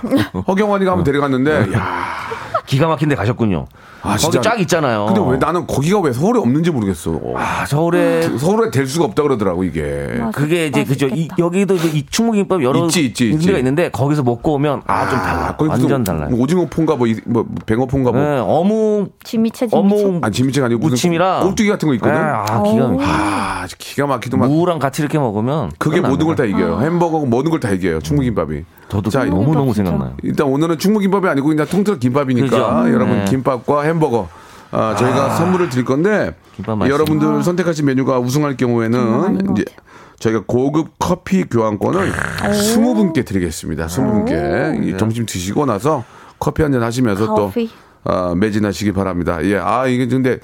허경환이가 0.47 0.91
한번 0.91 1.03
데려갔는데, 1.03 1.71
야 1.73 2.17
기가 2.67 2.87
막힌 2.87 3.07
데 3.09 3.15
가셨군요. 3.15 3.65
아, 4.03 4.09
거기 4.11 4.19
진짜. 4.21 4.41
쫙 4.41 4.59
있잖아요. 4.59 5.05
근데 5.07 5.21
왜 5.31 5.37
나는 5.37 5.65
거기가 5.65 5.99
왜 6.01 6.11
서울에 6.13 6.39
없는지 6.39 6.69
모르겠어. 6.69 7.19
아, 7.35 7.65
서울에 7.65 8.21
서울에 8.37 8.69
될 8.71 8.85
수가 8.85 9.05
없다 9.05 9.23
그러더라고 9.23 9.63
이게. 9.63 10.09
맞아. 10.19 10.31
그게 10.31 10.67
이제 10.67 10.83
그죠. 10.83 11.07
이. 11.07 11.29
여기도 11.39 11.75
이제 11.75 11.87
이 11.87 12.05
충무김밥 12.05 12.61
여러 12.61 12.85
있지, 12.85 13.05
있지, 13.05 13.29
있지. 13.29 13.37
군데가 13.37 13.57
있는데 13.59 13.89
거기서 13.89 14.21
먹고 14.21 14.53
오면 14.55 14.83
아 14.85 15.09
좀 15.09 15.17
달라. 15.17 15.55
무슨 15.57 15.71
완전 15.71 16.03
달라요. 16.03 16.29
오징어 16.33 16.65
폰가 16.69 16.97
뭐, 16.97 17.07
이- 17.07 17.15
뭐 17.25 17.45
뱅어 17.65 17.85
폰가 17.85 18.11
뭐. 18.11 18.21
네, 18.21 18.37
어묵 18.39 19.13
지미채 19.23 19.67
지미채. 19.67 19.77
어묵 19.77 20.23
아니 20.25 20.33
짐치가 20.33 20.65
아니고 20.65 20.81
무슨 20.81 20.91
무침이랑 20.95 21.43
꼴뚜기 21.43 21.69
같은 21.69 21.87
거 21.87 21.93
있거든. 21.95 22.13
네, 22.15 22.19
아 22.21 22.63
기가 22.63 22.87
막혀. 22.89 23.03
아 23.03 23.65
기가 23.77 24.07
막히더만. 24.07 24.49
무랑 24.49 24.79
같이 24.79 25.01
이렇게 25.01 25.17
먹으면 25.17 25.71
그게. 25.79 26.01
모든 26.01 26.27
걸 26.27 26.35
다 26.35 26.43
이겨요. 26.43 26.81
햄버거 26.81 27.19
모든 27.25 27.49
걸 27.49 27.59
다 27.61 27.69
이겨요. 27.71 27.99
충무김밥이. 28.01 28.63
저도 28.89 29.09
자, 29.09 29.25
너무 29.25 29.53
너무. 29.53 29.73
생각나요. 29.73 30.15
일단 30.23 30.47
오늘은 30.47 30.77
충무김밥이 30.77 31.27
아니고 31.27 31.47
그냥 31.47 31.65
통틀어 31.67 31.97
김밥이니까 31.97 32.47
그죠. 32.83 32.93
여러분 32.93 33.19
네. 33.19 33.25
김밥과 33.25 33.81
햄버거 33.83 34.29
아, 34.71 34.95
저희가 34.97 35.35
선물을 35.35 35.69
드릴 35.69 35.85
건데. 35.85 36.35
여러분들 36.67 37.43
선택하신 37.43 37.85
메뉴가 37.85 38.19
우승할 38.19 38.57
경우에는 38.57 39.51
이제 39.51 39.65
저희가 40.19 40.43
고급 40.47 40.93
커피 40.99 41.43
교환권을 41.43 42.11
20분께 42.11 43.25
드리겠습니다. 43.25 43.85
20분께 43.87 44.87
이 44.87 44.97
점심 44.97 45.25
드시고 45.25 45.65
나서 45.65 46.03
커피 46.39 46.63
한 46.63 46.71
잔 46.71 46.81
하시면서 46.83 47.25
또 47.27 47.35
커피. 47.47 47.69
아, 48.03 48.33
매진하시기 48.35 48.93
바랍니다. 48.93 49.43
예, 49.43 49.57
아 49.57 49.85
이게 49.85 50.07
근데 50.07 50.39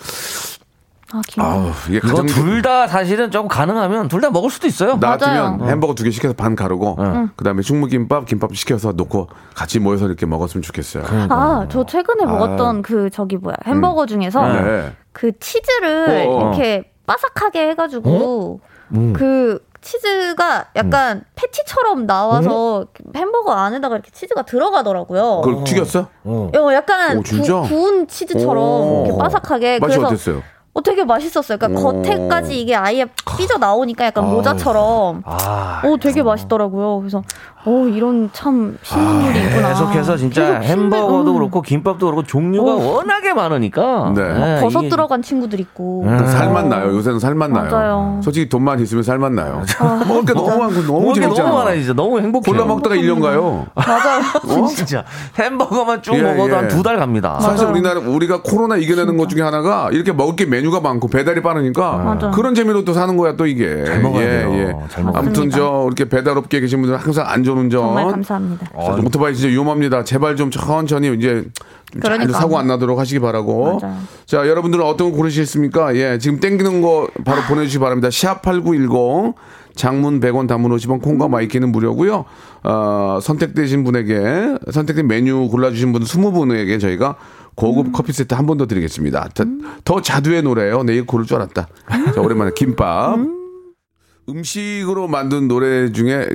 아, 1.13 1.21
김밥. 1.27 1.51
아우 1.51 1.69
이게 1.87 1.97
이거 1.97 2.07
가장 2.07 2.25
둘다 2.25 2.87
사실은 2.87 3.29
조금 3.29 3.47
가능하면 3.47 4.07
둘 4.07 4.19
다 4.21 4.31
먹을 4.31 4.49
수도 4.49 4.65
있어요. 4.67 4.97
나 4.99 5.17
같으면 5.17 5.57
맞아요. 5.59 5.69
햄버거 5.71 5.93
두 5.93 6.03
개 6.03 6.09
시켜서 6.11 6.33
반 6.33 6.55
가르고 6.55 6.97
그다음에 7.35 7.61
충무김밥 7.61 8.25
김밥 8.25 8.55
시켜서 8.55 8.91
놓고 8.93 9.27
같이 9.55 9.79
모여서 9.79 10.07
이렇게 10.07 10.25
먹었으면 10.25 10.61
좋겠어요. 10.63 11.03
아, 11.29 11.67
저 11.69 11.85
최근에 11.85 12.25
먹었던 12.25 12.81
그 12.81 13.09
저기 13.11 13.37
뭐야 13.37 13.55
햄버거 13.65 14.05
중에서 14.05 14.41
네. 14.47 14.93
그 15.11 15.37
치즈를 15.39 16.25
어, 16.27 16.31
어. 16.31 16.39
이렇게 16.49 16.91
바삭하게 17.05 17.69
해가지고 17.69 18.59
그 19.13 19.59
치즈가 19.81 20.67
약간 20.77 21.23
패티처럼 21.35 22.05
나와서 22.07 22.85
햄버거 23.15 23.51
안에다가 23.51 23.95
이렇게 23.95 24.09
치즈가 24.11 24.43
들어가더라고요. 24.43 25.41
그걸 25.43 25.63
튀겼어? 25.65 26.07
어, 26.23 26.49
약간 26.73 27.17
오, 27.17 27.23
진짜? 27.23 27.61
구, 27.61 27.67
구운 27.67 28.07
치즈처럼 28.07 28.57
오. 28.57 29.03
이렇게 29.05 29.21
바삭하게 29.21 29.79
맛이 29.79 29.97
그래서 29.97 30.07
어땠어요? 30.07 30.41
어, 30.73 30.81
되게 30.81 31.03
맛있었어요. 31.03 31.57
그러니까 31.57 31.81
오. 31.81 32.01
겉에까지 32.01 32.59
이게 32.59 32.75
아예 32.75 33.05
삐져 33.37 33.57
나오니까 33.57 34.05
약간 34.05 34.27
모자처럼. 34.29 35.21
아, 35.25 35.81
어, 35.85 35.97
되게 36.01 36.23
맛있더라고요. 36.23 36.99
그래서, 36.99 37.21
어, 37.65 37.87
이런 37.87 38.29
참 38.33 38.77
신문물이 38.81 39.39
있구나. 39.39 39.69
계속해서 39.69 40.17
진짜 40.17 40.59
계속 40.59 40.63
햄버거도 40.63 41.31
음. 41.31 41.33
그렇고 41.37 41.61
김밥도 41.61 42.05
그렇고 42.05 42.23
종류가 42.23 42.71
어. 42.73 42.75
워낙에 42.95 43.33
많으니까 43.33 44.13
네. 44.15 44.59
버섯 44.59 44.81
이게 44.81 44.89
들어간 44.89 45.21
친구들 45.21 45.59
있고. 45.61 46.03
그 46.03 46.27
살만 46.27 46.67
나요. 46.67 46.93
요새는 46.93 47.19
살만 47.19 47.53
나요. 47.53 47.71
맞아요. 47.71 48.19
솔직히 48.21 48.49
돈만 48.49 48.81
있으면 48.81 49.03
살만 49.03 49.35
나요. 49.35 49.63
먹을 50.07 50.25
게 50.25 50.33
너무 50.33 50.57
많고 50.57 50.81
너무 50.81 50.99
먹을 50.99 51.13
게 51.13 51.21
재밌잖아. 51.21 51.49
너무 51.49 51.63
많아 51.63 51.75
진짜 51.75 51.93
너무 51.93 52.19
행복해. 52.19 52.51
골라 52.51 52.65
먹다가 52.65 52.95
1년 52.95 53.21
가요. 53.21 53.65
맞아요. 53.75 54.67
진짜 54.67 55.05
햄버거만 55.39 56.01
쭉 56.01 56.15
예, 56.15 56.21
먹어도 56.21 56.49
예. 56.49 56.55
한두 56.55 56.83
달 56.83 56.97
갑니다. 56.97 57.39
사실 57.39 57.65
맞아요. 57.65 57.71
우리나라 57.71 57.99
우리가 58.01 58.41
코로나 58.43 58.75
이겨내는 58.75 59.15
것 59.17 59.29
중에 59.29 59.41
하나가 59.41 59.89
이렇게 59.91 60.11
먹을 60.11 60.35
게 60.35 60.45
메뉴가 60.45 60.81
많고 60.81 61.07
배달이 61.07 61.41
빠르니까 61.41 61.97
맞아요. 61.97 62.31
그런 62.31 62.55
재미로 62.55 62.83
또 62.83 62.93
사는 62.93 63.15
거야 63.15 63.37
또 63.37 63.47
이게. 63.47 63.85
잘 63.85 64.01
먹어야 64.01 64.27
돼요. 64.27 64.83
잘 64.89 65.03
먹어야 65.05 65.19
아무튼 65.21 65.45
맞습니다. 65.45 65.57
저 65.57 65.83
이렇게 65.87 66.09
배달업계에 66.09 66.59
계신 66.59 66.81
분들 66.81 66.95
은 66.95 66.99
항상 66.99 67.25
안 67.27 67.43
좋은 67.43 67.52
안전운전. 67.53 67.81
정말 67.81 68.05
감사합니다. 68.07 68.65
자, 68.67 68.95
오토바이 69.05 69.33
진짜 69.35 69.49
위험합니다. 69.49 70.03
제발 70.03 70.35
좀 70.35 70.51
천천히 70.51 71.13
이제 71.15 71.45
좀잘 71.93 72.17
그러니까. 72.17 72.39
사고 72.39 72.57
안 72.57 72.67
나도록 72.67 72.99
하시기 72.99 73.19
바라고. 73.19 73.79
맞아요. 73.81 73.97
자, 74.25 74.47
여러분들은 74.47 74.83
어떤 74.85 75.11
거 75.11 75.17
고르시겠습니까? 75.17 75.95
예, 75.95 76.17
지금 76.17 76.39
땡기는 76.39 76.81
거 76.81 77.07
바로 77.25 77.41
보내주시기 77.43 77.79
바랍니다. 77.79 78.09
샵 78.11 78.41
8910 78.41 79.35
장문 79.75 80.19
100원 80.19 80.47
단문 80.47 80.71
50원 80.75 81.01
콩과 81.01 81.27
마이키는 81.29 81.71
무료고요. 81.71 82.25
어, 82.63 83.19
선택되신 83.21 83.83
분에게 83.83 84.57
선택된 84.71 85.07
메뉴 85.07 85.47
골라주신 85.49 85.91
분 85.93 86.03
20분에게 86.03 86.79
저희가 86.79 87.15
고급 87.55 87.91
커피 87.91 88.13
세트 88.13 88.33
한 88.35 88.45
번 88.47 88.57
더 88.57 88.65
드리겠습니다. 88.67 89.29
자, 89.33 89.45
더 89.83 90.01
자두의 90.01 90.41
노래예요. 90.43 90.83
내일 90.83 91.05
고를 91.05 91.25
줄 91.25 91.37
알았다. 91.37 91.67
자, 92.15 92.21
오랜만에 92.21 92.51
김밥. 92.55 93.15
음 93.15 93.42
식으로 94.43 95.07
만든 95.07 95.47
노래 95.47 95.91
중에 95.91 96.29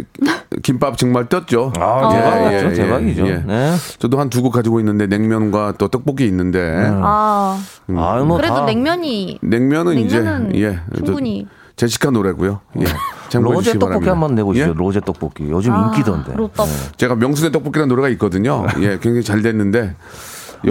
김밥 0.62 0.98
정말 0.98 1.28
떴죠. 1.28 1.72
아, 1.78 2.10
예, 2.12 2.60
대박이죠. 2.60 2.66
예, 2.68 2.72
대박이죠. 2.74 3.26
예. 3.28 3.42
네. 3.46 3.74
저도 3.98 4.18
한 4.20 4.28
두 4.28 4.42
곡 4.42 4.52
가지고 4.52 4.78
있는데 4.80 5.06
냉면과 5.06 5.74
또 5.78 5.88
떡볶이 5.88 6.26
있는데 6.26 6.86
아, 7.02 7.58
아유, 7.96 8.24
뭐 8.24 8.36
그래도 8.36 8.54
다 8.54 8.64
냉면이 8.66 9.38
냉면은, 9.42 9.94
냉면은 9.94 10.50
이제 10.52 10.60
예 10.64 10.80
충분히. 11.04 11.46
저 11.76 11.86
제시카 11.86 12.10
노래고요. 12.10 12.60
예. 12.80 12.84
참고해 13.28 13.54
로제 13.54 13.72
떡볶이 13.74 13.84
바랍니다. 13.86 14.12
한번 14.12 14.34
내보시죠. 14.34 14.68
예? 14.68 14.72
로제 14.76 15.00
떡볶이. 15.00 15.48
요즘 15.48 15.72
아, 15.72 15.86
인기던데. 15.94 16.34
로떡. 16.34 16.66
제가 16.96 17.14
명순의 17.14 17.52
떡볶이라는 17.52 17.88
노래가 17.88 18.08
있거든요. 18.10 18.66
예, 18.80 18.98
굉장히 19.00 19.22
잘 19.22 19.42
됐는데 19.42 19.94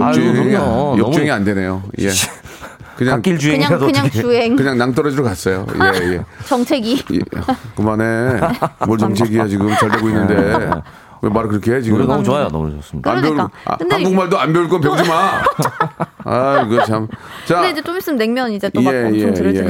역주행이 0.02 0.50
그럼요. 0.50 0.98
역주행이 0.98 1.30
안 1.30 1.44
되네요. 1.44 1.82
예. 2.00 2.10
그냥 2.98 3.14
갓길 3.16 3.38
그냥 3.38 3.40
주행이라도 3.40 3.86
그냥 3.86 4.04
어떻게- 4.06 4.20
주행 4.20 4.56
그냥 4.56 4.76
낭떠러지로 4.78 5.22
갔어요. 5.22 5.66
예, 6.02 6.14
예. 6.14 6.24
정책이 6.46 7.04
예. 7.14 7.18
그만해. 7.76 8.40
뭘 8.86 8.98
정책이야 8.98 9.46
지금 9.46 9.68
잘 9.76 9.88
되고 9.90 10.08
있는데 10.08 10.70
왜 11.22 11.30
말을 11.30 11.48
그렇게 11.48 11.74
해 11.74 11.80
지금? 11.80 11.98
노래 11.98 12.08
너무 12.08 12.22
좋아요. 12.24 12.48
너무 12.48 12.70
좋습니다. 12.76 13.10
안 13.10 13.20
배울, 13.20 13.34
그러니까. 13.34 13.58
아, 13.64 13.76
근데 13.76 13.94
한국말도 13.94 14.38
안 14.38 14.52
배울 14.52 14.68
건 14.68 14.80
배우지 14.80 15.08
마. 15.08 15.42
아, 16.24 16.66
이거 16.68 16.84
참. 16.84 17.08
자, 17.46 17.54
근데 17.56 17.70
이제 17.70 17.82
좀 17.82 17.96
있으면 17.96 18.18
냉면 18.18 18.52
이제 18.52 18.68
또막 18.68 18.92
예, 18.94 19.04
엄청 19.06 19.28
예, 19.28 19.32
들어주는 19.34 19.68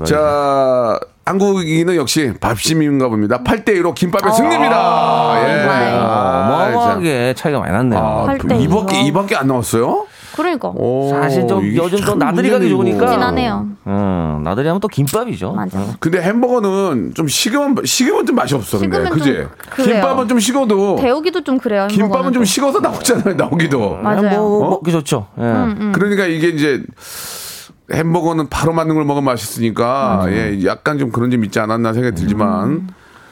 예. 0.00 0.04
자, 0.04 0.98
한국인은 1.26 1.96
역시 1.96 2.32
밥심인가 2.40 3.08
봅니다. 3.08 3.42
8대1로 3.42 3.94
김밥의 3.94 4.32
승리입니다. 4.32 5.42
예. 5.42 5.58
정말. 5.58 5.94
아, 5.94 6.46
어마어마하게 6.70 7.34
차이가 7.36 7.58
많이 7.60 7.72
났네요. 7.72 7.98
아, 8.00 8.24
팔대 8.26 8.56
이밖에, 8.58 8.96
이로. 9.00 9.06
이밖에 9.08 9.36
안 9.36 9.48
나왔어요? 9.48 10.06
그러니까 10.36 10.68
오, 10.74 11.08
사실 11.10 11.46
좀 11.46 11.64
요즘 11.74 11.98
또참 11.98 12.18
나들이 12.18 12.50
가기. 12.50 12.68
좋으니까. 12.68 13.06
진하네요. 13.10 13.66
음, 13.86 14.40
나들이 14.44 14.66
하면 14.68 14.80
또 14.80 14.88
김밥이죠. 14.88 15.52
맞아. 15.52 15.78
음. 15.78 15.94
근데 15.98 16.20
햄버거는 16.20 17.12
좀 17.14 17.26
식으면, 17.26 17.76
식으면 17.84 18.26
좀 18.26 18.36
맛이 18.36 18.54
없어. 18.54 18.78
근데. 18.78 18.96
식으면 18.96 19.12
그지? 19.12 19.46
김밥은 19.82 20.28
좀 20.28 20.38
식어도. 20.38 20.96
데우기도 20.96 21.42
좀 21.42 21.58
그래요. 21.58 21.86
김밥은 21.90 22.32
좀 22.32 22.42
또. 22.42 22.44
식어서 22.44 22.80
나오잖아요, 22.80 23.34
나오기도. 23.34 23.96
맞아요. 24.02 24.40
뭐 24.40 24.66
어? 24.66 24.70
먹기 24.70 24.92
좋죠. 24.92 25.26
예. 25.38 25.92
그러니까 25.92 26.26
이게 26.26 26.48
이제 26.48 26.82
햄버거는 27.92 28.48
바로 28.48 28.72
만든 28.72 28.96
걸 28.96 29.04
먹으면 29.04 29.24
맛있으니까 29.24 30.26
예, 30.28 30.64
약간 30.64 30.98
좀 30.98 31.10
그런 31.12 31.30
점 31.30 31.44
있지 31.44 31.60
않았나 31.60 31.92
생각이 31.92 32.16
들지만 32.16 32.88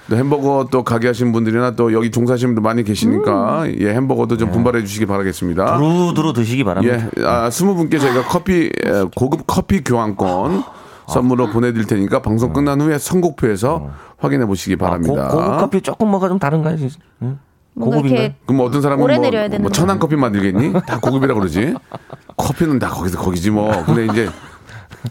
또 0.09 0.17
햄버거 0.17 0.69
또 0.71 0.83
가게 0.83 1.07
하시는 1.07 1.33
분들이나 1.33 1.73
또 1.77 1.93
여기 1.93 2.11
종사하시는 2.11 2.55
분들 2.55 2.63
많이 2.63 2.85
계시니까 2.85 3.67
예, 3.81 3.95
햄버거도 3.95 4.37
좀 4.37 4.51
분발해 4.51 4.83
주시기 4.85 5.07
바라겠습니다. 5.07 5.79
두루두루 5.79 6.33
드시기 6.33 6.63
바랍니다. 6.65 7.09
예, 7.19 7.25
아, 7.25 7.51
스무 7.51 7.75
분께 7.75 7.99
저희가 7.99 8.25
커피 8.25 8.67
에, 8.67 9.03
고급 9.17 9.45
커피 9.47 9.83
교환권 9.83 10.63
선물로 11.09 11.51
보내드릴 11.51 11.87
테니까 11.87 12.21
방송 12.23 12.53
끝난 12.53 12.81
후에 12.81 12.99
선곡표에서 12.99 13.91
확인해 14.19 14.47
보시기 14.47 14.77
바랍니다. 14.77 15.27
아, 15.27 15.29
고, 15.29 15.37
급 15.37 15.59
커피 15.59 15.81
조금 15.81 16.11
먹어 16.11 16.29
좀 16.29 16.39
다른가요? 16.39 16.77
응? 17.23 17.39
고급인가요? 17.79 18.11
이렇게 18.11 18.35
그럼 18.47 18.61
어떤 18.61 18.81
사람은 18.83 19.03
오래 19.03 19.17
뭐, 19.17 19.23
내려야 19.25 19.49
되는 19.49 19.63
뭐. 19.63 19.71
천안 19.73 19.99
커피 19.99 20.17
만들겠니? 20.17 20.73
다 20.87 21.01
고급이라 21.01 21.35
그러지. 21.35 21.75
커피는 22.37 22.79
다 22.79 22.89
거기서 22.91 23.19
거기지 23.19 23.51
뭐. 23.51 23.71
근데 23.85 24.07
이제 24.07 24.29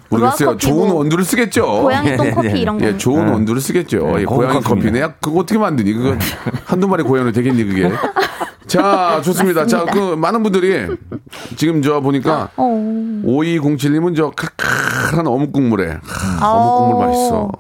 모르겠어요. 0.10 0.58
좋은 0.58 0.90
뭐 0.90 0.98
원두를 1.00 1.24
쓰겠죠. 1.24 1.82
고양이 1.82 2.16
똥 2.18 2.28
예, 2.28 2.32
커피 2.32 2.48
예. 2.48 2.52
이런 2.58 2.78
거. 2.78 2.86
예, 2.86 2.98
좋은 2.98 3.28
원두를 3.28 3.62
쓰겠죠. 3.62 4.08
네, 4.16 4.22
예, 4.22 4.26
고양이. 4.26 4.60
커피네. 4.60 5.02
야, 5.02 5.14
그거 5.20 5.40
어떻게 5.42 5.58
만드니? 5.60 5.94
그거 5.94 6.16
한두 6.66 6.88
마리 6.88 7.04
고양이 7.04 7.32
되겠니, 7.32 7.64
그게? 7.66 7.92
자, 8.68 9.22
좋습니다. 9.26 9.66
자, 9.68 9.86
그 9.86 10.16
많은 10.16 10.42
분들이 10.44 10.88
지금 11.56 11.82
저 11.82 12.00
보니까 12.02 12.50
어. 12.56 12.64
5207님은 13.26 14.16
저 14.16 14.32
칼칼한 14.32 15.28
어묵 15.28 15.52
국물에 15.54 15.98
하, 16.02 16.46
아. 16.46 16.52
어묵 16.52 16.78
국물 16.78 17.08
맛있어. 17.08 17.52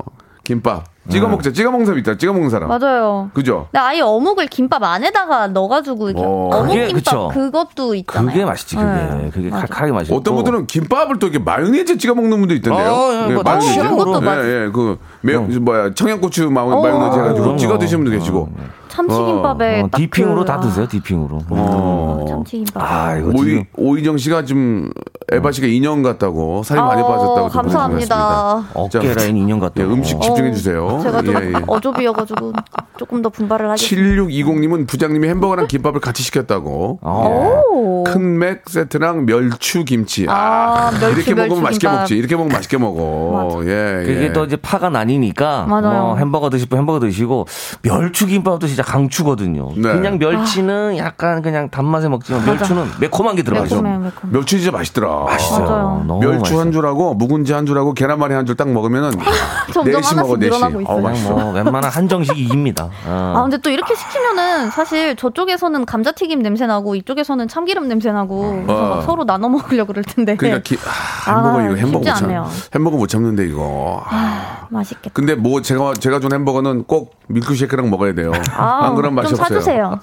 김밥. 0.43 0.83
찍어 1.09 1.27
먹자. 1.27 1.51
찍어 1.51 1.69
먹는 1.71 1.85
사람 1.85 1.99
있다. 1.99 2.17
찍어 2.17 2.31
먹는 2.31 2.49
사람. 2.49 2.69
맞아요. 2.69 3.29
그죠? 3.33 3.67
근데 3.71 3.79
아예 3.79 3.99
어묵을 4.01 4.47
김밥 4.47 4.81
안에다가 4.83 5.47
넣어가지고 5.47 6.09
이렇게 6.09 6.23
어. 6.25 6.49
어묵 6.53 6.67
그게 6.67 6.87
김밥 6.87 6.95
그쵸. 7.03 7.31
그것도 7.33 7.95
있잖아요. 7.95 8.27
그게 8.31 8.45
맛있지, 8.45 8.75
그게. 8.77 8.87
네. 8.87 9.29
그게 9.33 9.49
맞아. 9.49 9.65
칼칼하게 9.67 9.91
맛있고. 9.91 10.15
어떤 10.17 10.35
분들은 10.35 10.67
김밥을 10.67 11.19
또 11.19 11.27
이렇게 11.27 11.43
마요네즈 11.43 11.97
찍어 11.97 12.15
먹는 12.15 12.39
분도 12.39 12.53
있던데요. 12.55 12.89
어, 12.91 13.23
예, 13.23 13.27
그거 13.29 13.43
다 13.43 13.51
마요네즈. 13.55 13.73
취향으로. 13.73 14.21
예, 14.45 14.65
예, 14.65 14.69
그 14.71 14.97
매, 15.21 15.35
뭐야 15.37 15.93
청양고추 15.93 16.49
마, 16.51 16.61
어. 16.61 16.81
마요네즈 16.81 17.17
해가지고 17.19 17.39
그럼요. 17.41 17.57
찍어 17.57 17.77
드시는 17.77 18.03
분도 18.03 18.17
계시고. 18.19 18.49
참치김밥에 18.87 19.81
어, 19.81 19.87
딱 19.91 19.97
디핑으로 19.97 20.35
그, 20.41 20.45
다 20.45 20.53
아, 20.55 20.59
드세요, 20.59 20.87
디핑으로. 20.87 21.39
어. 21.49 22.25
참치김밥. 22.29 22.81
아, 22.81 23.17
이거 23.17 23.29
오이 23.29 23.37
지금 23.45 23.63
오이정 23.75 24.17
씨가 24.19 24.45
좀 24.45 24.89
에바 25.33 25.51
씨가 25.51 25.67
인형 25.67 26.01
같다고 26.03 26.63
살이 26.63 26.79
많이 26.79 27.01
어, 27.01 27.07
빠졌다고 27.07 27.49
좀 27.49 27.61
감사합니다. 27.61 28.63
어깨 28.73 29.13
라인 29.13 29.37
인형 29.37 29.59
같다. 29.59 29.81
예, 29.81 29.83
음식 29.83 30.19
집중해 30.21 30.51
주세요. 30.53 30.85
어, 30.85 30.99
제가 31.01 31.21
좀 31.21 31.35
예, 31.41 31.49
예. 31.49 31.53
어조비여가지고 31.67 32.53
조금 32.97 33.21
더 33.21 33.29
분발을 33.29 33.69
하겠습니다. 33.69 34.21
7620님은 34.23 34.87
부장님이 34.87 35.27
햄버거랑 35.29 35.67
김밥을 35.67 35.99
같이 35.99 36.23
시켰다고. 36.23 36.99
어. 37.01 37.61
오. 37.71 38.03
큰맥 38.03 38.63
세트랑 38.69 39.25
멸추 39.25 39.83
김치. 39.85 40.25
아, 40.29 40.91
멸추, 40.99 41.15
이렇게 41.17 41.33
먹으면 41.33 41.49
멸추 41.49 41.61
맛있게 41.63 41.87
김밥. 41.87 41.99
먹지. 42.01 42.15
이렇게 42.17 42.35
먹으면 42.35 42.53
맛있게 42.55 42.77
먹어. 42.77 43.61
예, 43.65 44.01
예. 44.01 44.05
그게 44.05 44.33
또 44.33 44.45
이제 44.45 44.55
파가 44.55 44.89
나뉘니까 44.89 45.65
맞아요. 45.67 46.01
뭐 46.01 46.17
햄버거 46.17 46.49
드시고 46.49 46.77
햄버거 46.77 46.99
드시고 46.99 47.47
멸추 47.81 48.27
김밥도 48.27 48.67
진짜 48.67 48.83
강추거든요. 48.83 49.69
네. 49.75 49.93
그냥 49.93 50.17
멸치는 50.19 50.97
약간 50.97 51.41
그냥 51.41 51.69
단맛에 51.69 52.07
먹지만 52.09 52.45
멸추는 52.45 52.85
매콤한 52.99 53.35
게 53.35 53.43
들어가죠. 53.43 53.81
매콤. 53.81 54.11
멸치 54.31 54.57
진짜 54.57 54.71
맛있더라. 54.71 55.09
맛있어요. 55.25 56.05
멸추 56.21 56.39
맛있어요. 56.39 56.59
한 56.59 56.71
줄하고 56.71 57.13
묵은지 57.15 57.53
한 57.53 57.65
줄하고 57.65 57.93
계란말이 57.93 58.33
한 58.33 58.45
줄 58.45 58.53
딱 58.55 58.69
먹으면은 58.69 59.11
점점 59.73 59.93
네시 60.01 60.13
먹어 60.15 60.33
하나씩 60.33 60.39
네시. 60.39 60.51
늘어나고 60.51 60.81
있어요. 60.81 60.93
어우, 60.93 61.01
그냥 61.01 61.11
맛있어. 61.11 61.29
뭐 61.33 61.51
웬만한 61.53 61.89
한정식이 61.91 62.39
이깁니다. 62.43 62.89
어. 63.05 63.33
아 63.37 63.41
근데 63.41 63.57
또 63.57 63.69
이렇게 63.69 63.95
시키면은 63.95 64.69
사실 64.69 65.15
저쪽에서는 65.15 65.85
감자튀김 65.85 66.41
냄새 66.41 66.65
나고 66.65 66.95
이쪽에서는 66.95 67.47
참기름 67.47 67.87
냄새 67.87 68.11
나고 68.11 68.63
그래서 68.65 68.73
어. 68.85 68.95
막 68.95 69.01
서로 69.03 69.25
나눠 69.25 69.49
먹으려 69.49 69.85
그럴 69.85 70.03
텐데. 70.03 70.35
그러니까 70.35 70.61
기, 70.63 70.77
아, 71.25 71.31
햄버거 71.31 71.59
아, 71.59 71.63
이거 71.65 71.75
햄버거 71.75 71.99
못 71.99 72.03
참. 72.05 72.45
햄버거 72.73 72.97
못 72.97 73.07
참는데 73.07 73.47
이거. 73.47 74.03
아, 74.07 74.67
맛있겠다. 74.69 75.09
근데 75.13 75.35
뭐 75.35 75.61
제가 75.61 75.93
제가 75.93 76.19
준 76.19 76.33
햄버거는 76.33 76.83
꼭 76.85 77.15
밀크쉐이크랑 77.27 77.89
먹어야 77.89 78.13
돼요. 78.13 78.31
아, 78.55 78.85
안 78.85 78.95
그러면 78.95 79.15
맛이 79.15 79.29
좀 79.35 79.39
없어요. 79.39 79.59
사주세요. 79.59 79.99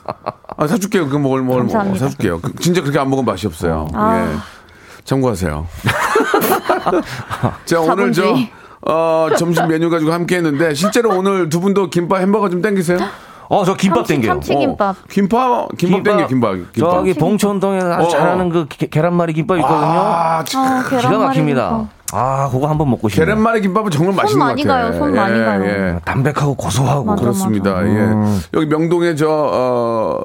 아, 0.56 0.66
사줄게요. 0.66 1.08
그 1.08 1.16
먹을 1.16 1.42
먹을 1.42 1.42
먹을 1.42 1.58
감사합니다. 1.62 2.04
사줄게요. 2.06 2.40
그, 2.40 2.54
진짜 2.56 2.80
그렇게 2.80 2.98
안 2.98 3.08
먹으면 3.08 3.24
맛이 3.26 3.46
없어요. 3.46 3.88
아. 3.94 4.28
예. 4.32 4.36
참고하세요. 5.04 5.66
자 7.64 7.80
오늘 7.80 8.12
저. 8.12 8.22
어, 8.88 9.28
점심 9.38 9.68
메뉴 9.68 9.90
가지고 9.90 10.12
함께 10.12 10.36
했는데 10.36 10.74
실제로 10.74 11.10
오늘 11.16 11.48
두 11.48 11.60
분도 11.60 11.90
김밥 11.90 12.20
햄버거 12.20 12.48
좀 12.48 12.62
땡기세요? 12.62 12.98
어, 13.48 13.64
저 13.64 13.74
김밥 13.74 14.06
참치, 14.06 14.12
땡겨요. 14.14 14.32
참치김밥. 14.34 14.96
어, 14.96 15.08
김밥 15.10 15.68
김밥 15.76 16.02
땡겨 16.04 16.26
김밥. 16.28 16.52
김밥. 16.72 16.90
저기 16.92 17.14
봉천동에 17.14 17.78
아주 17.80 18.04
어, 18.04 18.06
어. 18.06 18.08
잘하는 18.08 18.48
그 18.48 18.66
게- 18.68 18.86
계란말이 18.86 19.32
김밥 19.32 19.56
있거든요. 19.58 19.78
아, 19.80 20.44
참. 20.44 20.62
어, 20.62 20.82
기가 20.84 21.00
계란말이 21.00 21.24
막힙니다. 21.26 21.68
김밥. 21.68 21.88
아, 22.12 22.48
그거 22.50 22.68
한번 22.68 22.90
먹고 22.90 23.08
싶네요. 23.08 23.26
계란말이 23.26 23.60
김밥은 23.60 23.90
정말 23.90 24.14
맛있는 24.16 24.38
것 24.40 24.46
많이 24.46 24.62
같아요. 24.64 24.90
가요, 24.90 24.98
손 24.98 25.14
많이 25.14 25.38
가요. 25.44 25.64
예. 25.64 25.96
담백하고 26.04 26.54
고소하고. 26.54 27.04
맞아. 27.04 27.22
그렇습니다. 27.22 27.84
예. 27.86 28.08
여기 28.54 28.66
명동에 28.66 29.14
저, 29.16 29.26
어, 29.28 30.18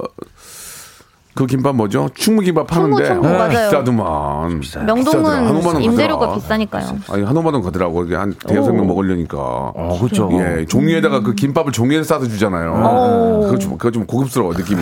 그 1.36 1.46
김밥 1.46 1.76
뭐죠? 1.76 2.10
충무김밥 2.16 2.66
파는데 2.68 3.06
충무, 3.08 3.22
충무, 3.22 3.28
어, 3.28 3.38
맞아요. 3.38 3.70
비싸더만. 3.70 4.06
한 4.08 4.86
명동은 4.86 5.24
5만 5.62 5.66
원 5.66 5.82
임대료가 5.82 6.20
가더라. 6.28 6.36
비싸니까요. 6.40 6.86
아니 7.12 7.24
한 7.24 7.36
5만 7.36 7.54
원 7.54 7.62
가더라고. 7.62 8.06
이게 8.06 8.16
한 8.16 8.34
대여섯 8.48 8.74
명 8.74 8.88
먹으려니까. 8.88 9.38
어, 9.38 9.98
그렇죠. 10.00 10.30
예, 10.32 10.66
종이에다가 10.66 11.20
그 11.20 11.36
김밥을 11.36 11.74
종이에 11.74 12.02
싸서 12.04 12.28
주잖아요. 12.30 12.72
오. 12.72 13.42
그거 13.42 13.58
좀, 13.58 13.72
그거 13.78 13.92
좀 13.92 14.06
고급스러워, 14.06 14.54
느낌이. 14.54 14.82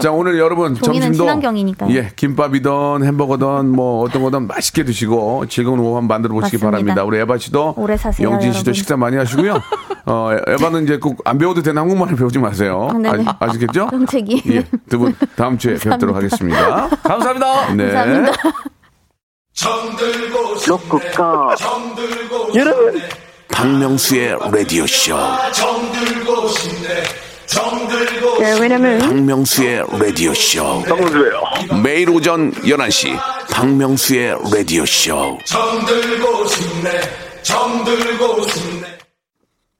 자, 0.00 0.12
오늘 0.12 0.38
여러분 0.38 0.74
종이는 0.74 1.06
점심도. 1.06 1.24
친환경이니까요. 1.24 1.90
예, 1.96 2.10
김밥이든 2.14 3.02
햄버거든 3.02 3.70
뭐 3.70 4.04
어떤 4.04 4.22
거든 4.22 4.46
맛있게 4.46 4.84
드시고 4.84 5.46
즐거운 5.48 5.78
오후 5.80 5.96
한번 5.96 6.08
만들어 6.08 6.34
보시기 6.34 6.58
맞습니다. 6.58 6.70
바랍니다. 6.70 7.04
우리 7.04 7.18
에바 7.20 7.38
씨도. 7.38 7.74
오래 7.78 7.96
사세요, 7.96 8.28
영진 8.30 8.52
씨도 8.52 8.58
여러분. 8.68 8.74
식사 8.74 8.96
많이 8.98 9.16
하시고요. 9.16 9.58
어, 10.06 10.30
에바는 10.46 10.84
이제 10.84 10.98
꼭 10.98 11.14
안 11.24 11.38
배워도 11.38 11.62
되는 11.62 11.80
한국말을 11.80 12.16
배우지 12.16 12.38
마세요. 12.38 12.88
아, 12.92 12.98
네네. 12.98 13.24
아, 13.40 13.50
시겠죠 13.50 13.88
정책이. 13.90 14.42
예, 14.50 14.64
두 14.90 14.98
분 14.98 15.14
다음 15.36 15.53
주에 15.58 15.74
뵙도록 15.76 16.16
하겠습니다. 16.16 16.88
감사합니다. 17.02 17.72
네. 17.74 17.92
감사합니다. 17.92 18.32
로쿠꺼 20.66 21.54
여러분 22.54 23.00
박명수의 23.48 24.36
라디오 24.52 24.86
쇼. 24.86 25.16
네, 28.40 28.58
왜냐면 28.60 28.98
박명수의 28.98 29.84
라디오 29.98 30.34
쇼. 30.34 30.82
박명수예요. 30.82 31.42
매일 31.82 32.10
오전 32.10 32.52
11시 32.52 33.16
박명수의 33.50 34.36
라디오 34.52 34.84
쇼. 34.86 35.38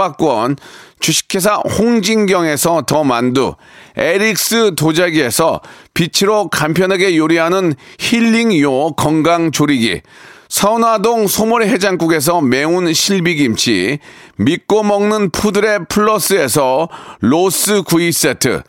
박권, 0.00 0.56
주식회사 0.98 1.56
홍진경에서 1.56 2.84
더 2.86 3.04
만두, 3.04 3.54
에릭스 3.98 4.74
도자기에서 4.74 5.60
빛으로 5.92 6.48
간편하게 6.48 7.18
요리하는 7.18 7.74
힐링요 7.98 8.92
건강조리기, 8.92 10.00
선화동 10.48 11.26
소머리 11.26 11.68
해장국에서 11.68 12.40
매운 12.40 12.94
실비김치, 12.94 13.98
믿고 14.38 14.82
먹는 14.84 15.32
푸드의 15.32 15.80
플러스에서 15.90 16.88
로스 17.20 17.82
구이 17.82 18.10
세트, 18.10 18.62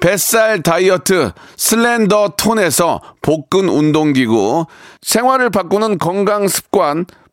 뱃살 0.00 0.62
다이어트 0.62 1.32
슬렌더 1.58 2.34
톤에서 2.38 3.02
복근 3.20 3.68
운동기구, 3.68 4.64
생활을 5.02 5.50
바꾸는 5.50 5.98
건강 5.98 6.48
습관 6.48 7.04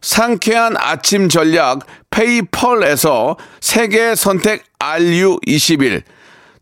상쾌한 0.00 0.76
아침 0.76 1.28
전략 1.28 1.80
페이펄에서 2.10 3.36
세계 3.60 4.14
선택 4.14 4.64
RU21, 4.78 6.02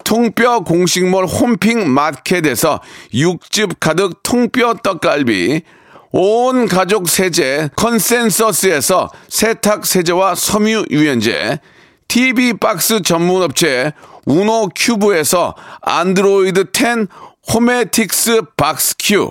통뼈 0.04 0.60
공식몰 0.60 1.26
홈핑 1.26 1.88
마켓에서 1.88 2.80
육즙 3.14 3.78
가득 3.80 4.22
통뼈 4.22 4.74
떡갈비, 4.82 5.62
온 6.10 6.66
가족 6.66 7.08
세제 7.08 7.68
컨센서스에서 7.76 9.10
세탁 9.28 9.84
세제와 9.84 10.34
섬유 10.34 10.86
유연제, 10.90 11.60
TV 12.08 12.54
박스 12.54 13.02
전문 13.02 13.42
업체 13.42 13.92
우노 14.24 14.70
큐브에서 14.74 15.54
안드로이드 15.82 16.72
10 16.72 17.08
호메틱스 17.52 18.42
박스 18.56 18.94
큐, 18.98 19.30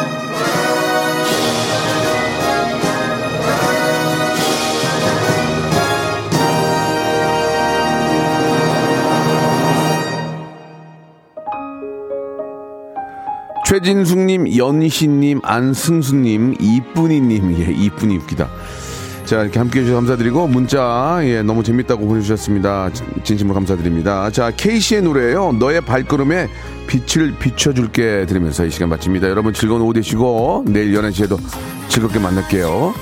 최진숙님, 13.75 14.57
연희님, 14.57 15.39
안승수님, 15.43 16.55
이쁜이님, 16.59 17.55
예, 17.57 17.71
이쁜이 17.71 18.17
웃기다. 18.17 18.49
자, 19.23 19.43
이렇게 19.43 19.59
함께 19.59 19.79
해주셔서 19.79 19.95
감사드리고, 19.95 20.47
문자, 20.47 21.19
예, 21.23 21.41
너무 21.41 21.63
재밌다고 21.63 22.05
보내주셨습니다. 22.05 22.91
진- 22.91 23.05
진심으로 23.23 23.53
감사드립니다. 23.53 24.29
자, 24.31 24.51
케이씨의 24.51 25.03
노래예요 25.03 25.53
너의 25.53 25.79
발걸음에 25.79 26.49
빛을 26.87 27.35
비춰줄게 27.39 28.25
들으면서 28.27 28.65
이 28.65 28.71
시간 28.71 28.89
마칩니다. 28.89 29.29
여러분 29.29 29.53
즐거운 29.53 29.81
오후 29.83 29.93
되시고, 29.93 30.65
내일 30.67 30.91
11시에도 30.93 31.39
즐겁게 31.87 32.19
만날게요. 32.19 32.93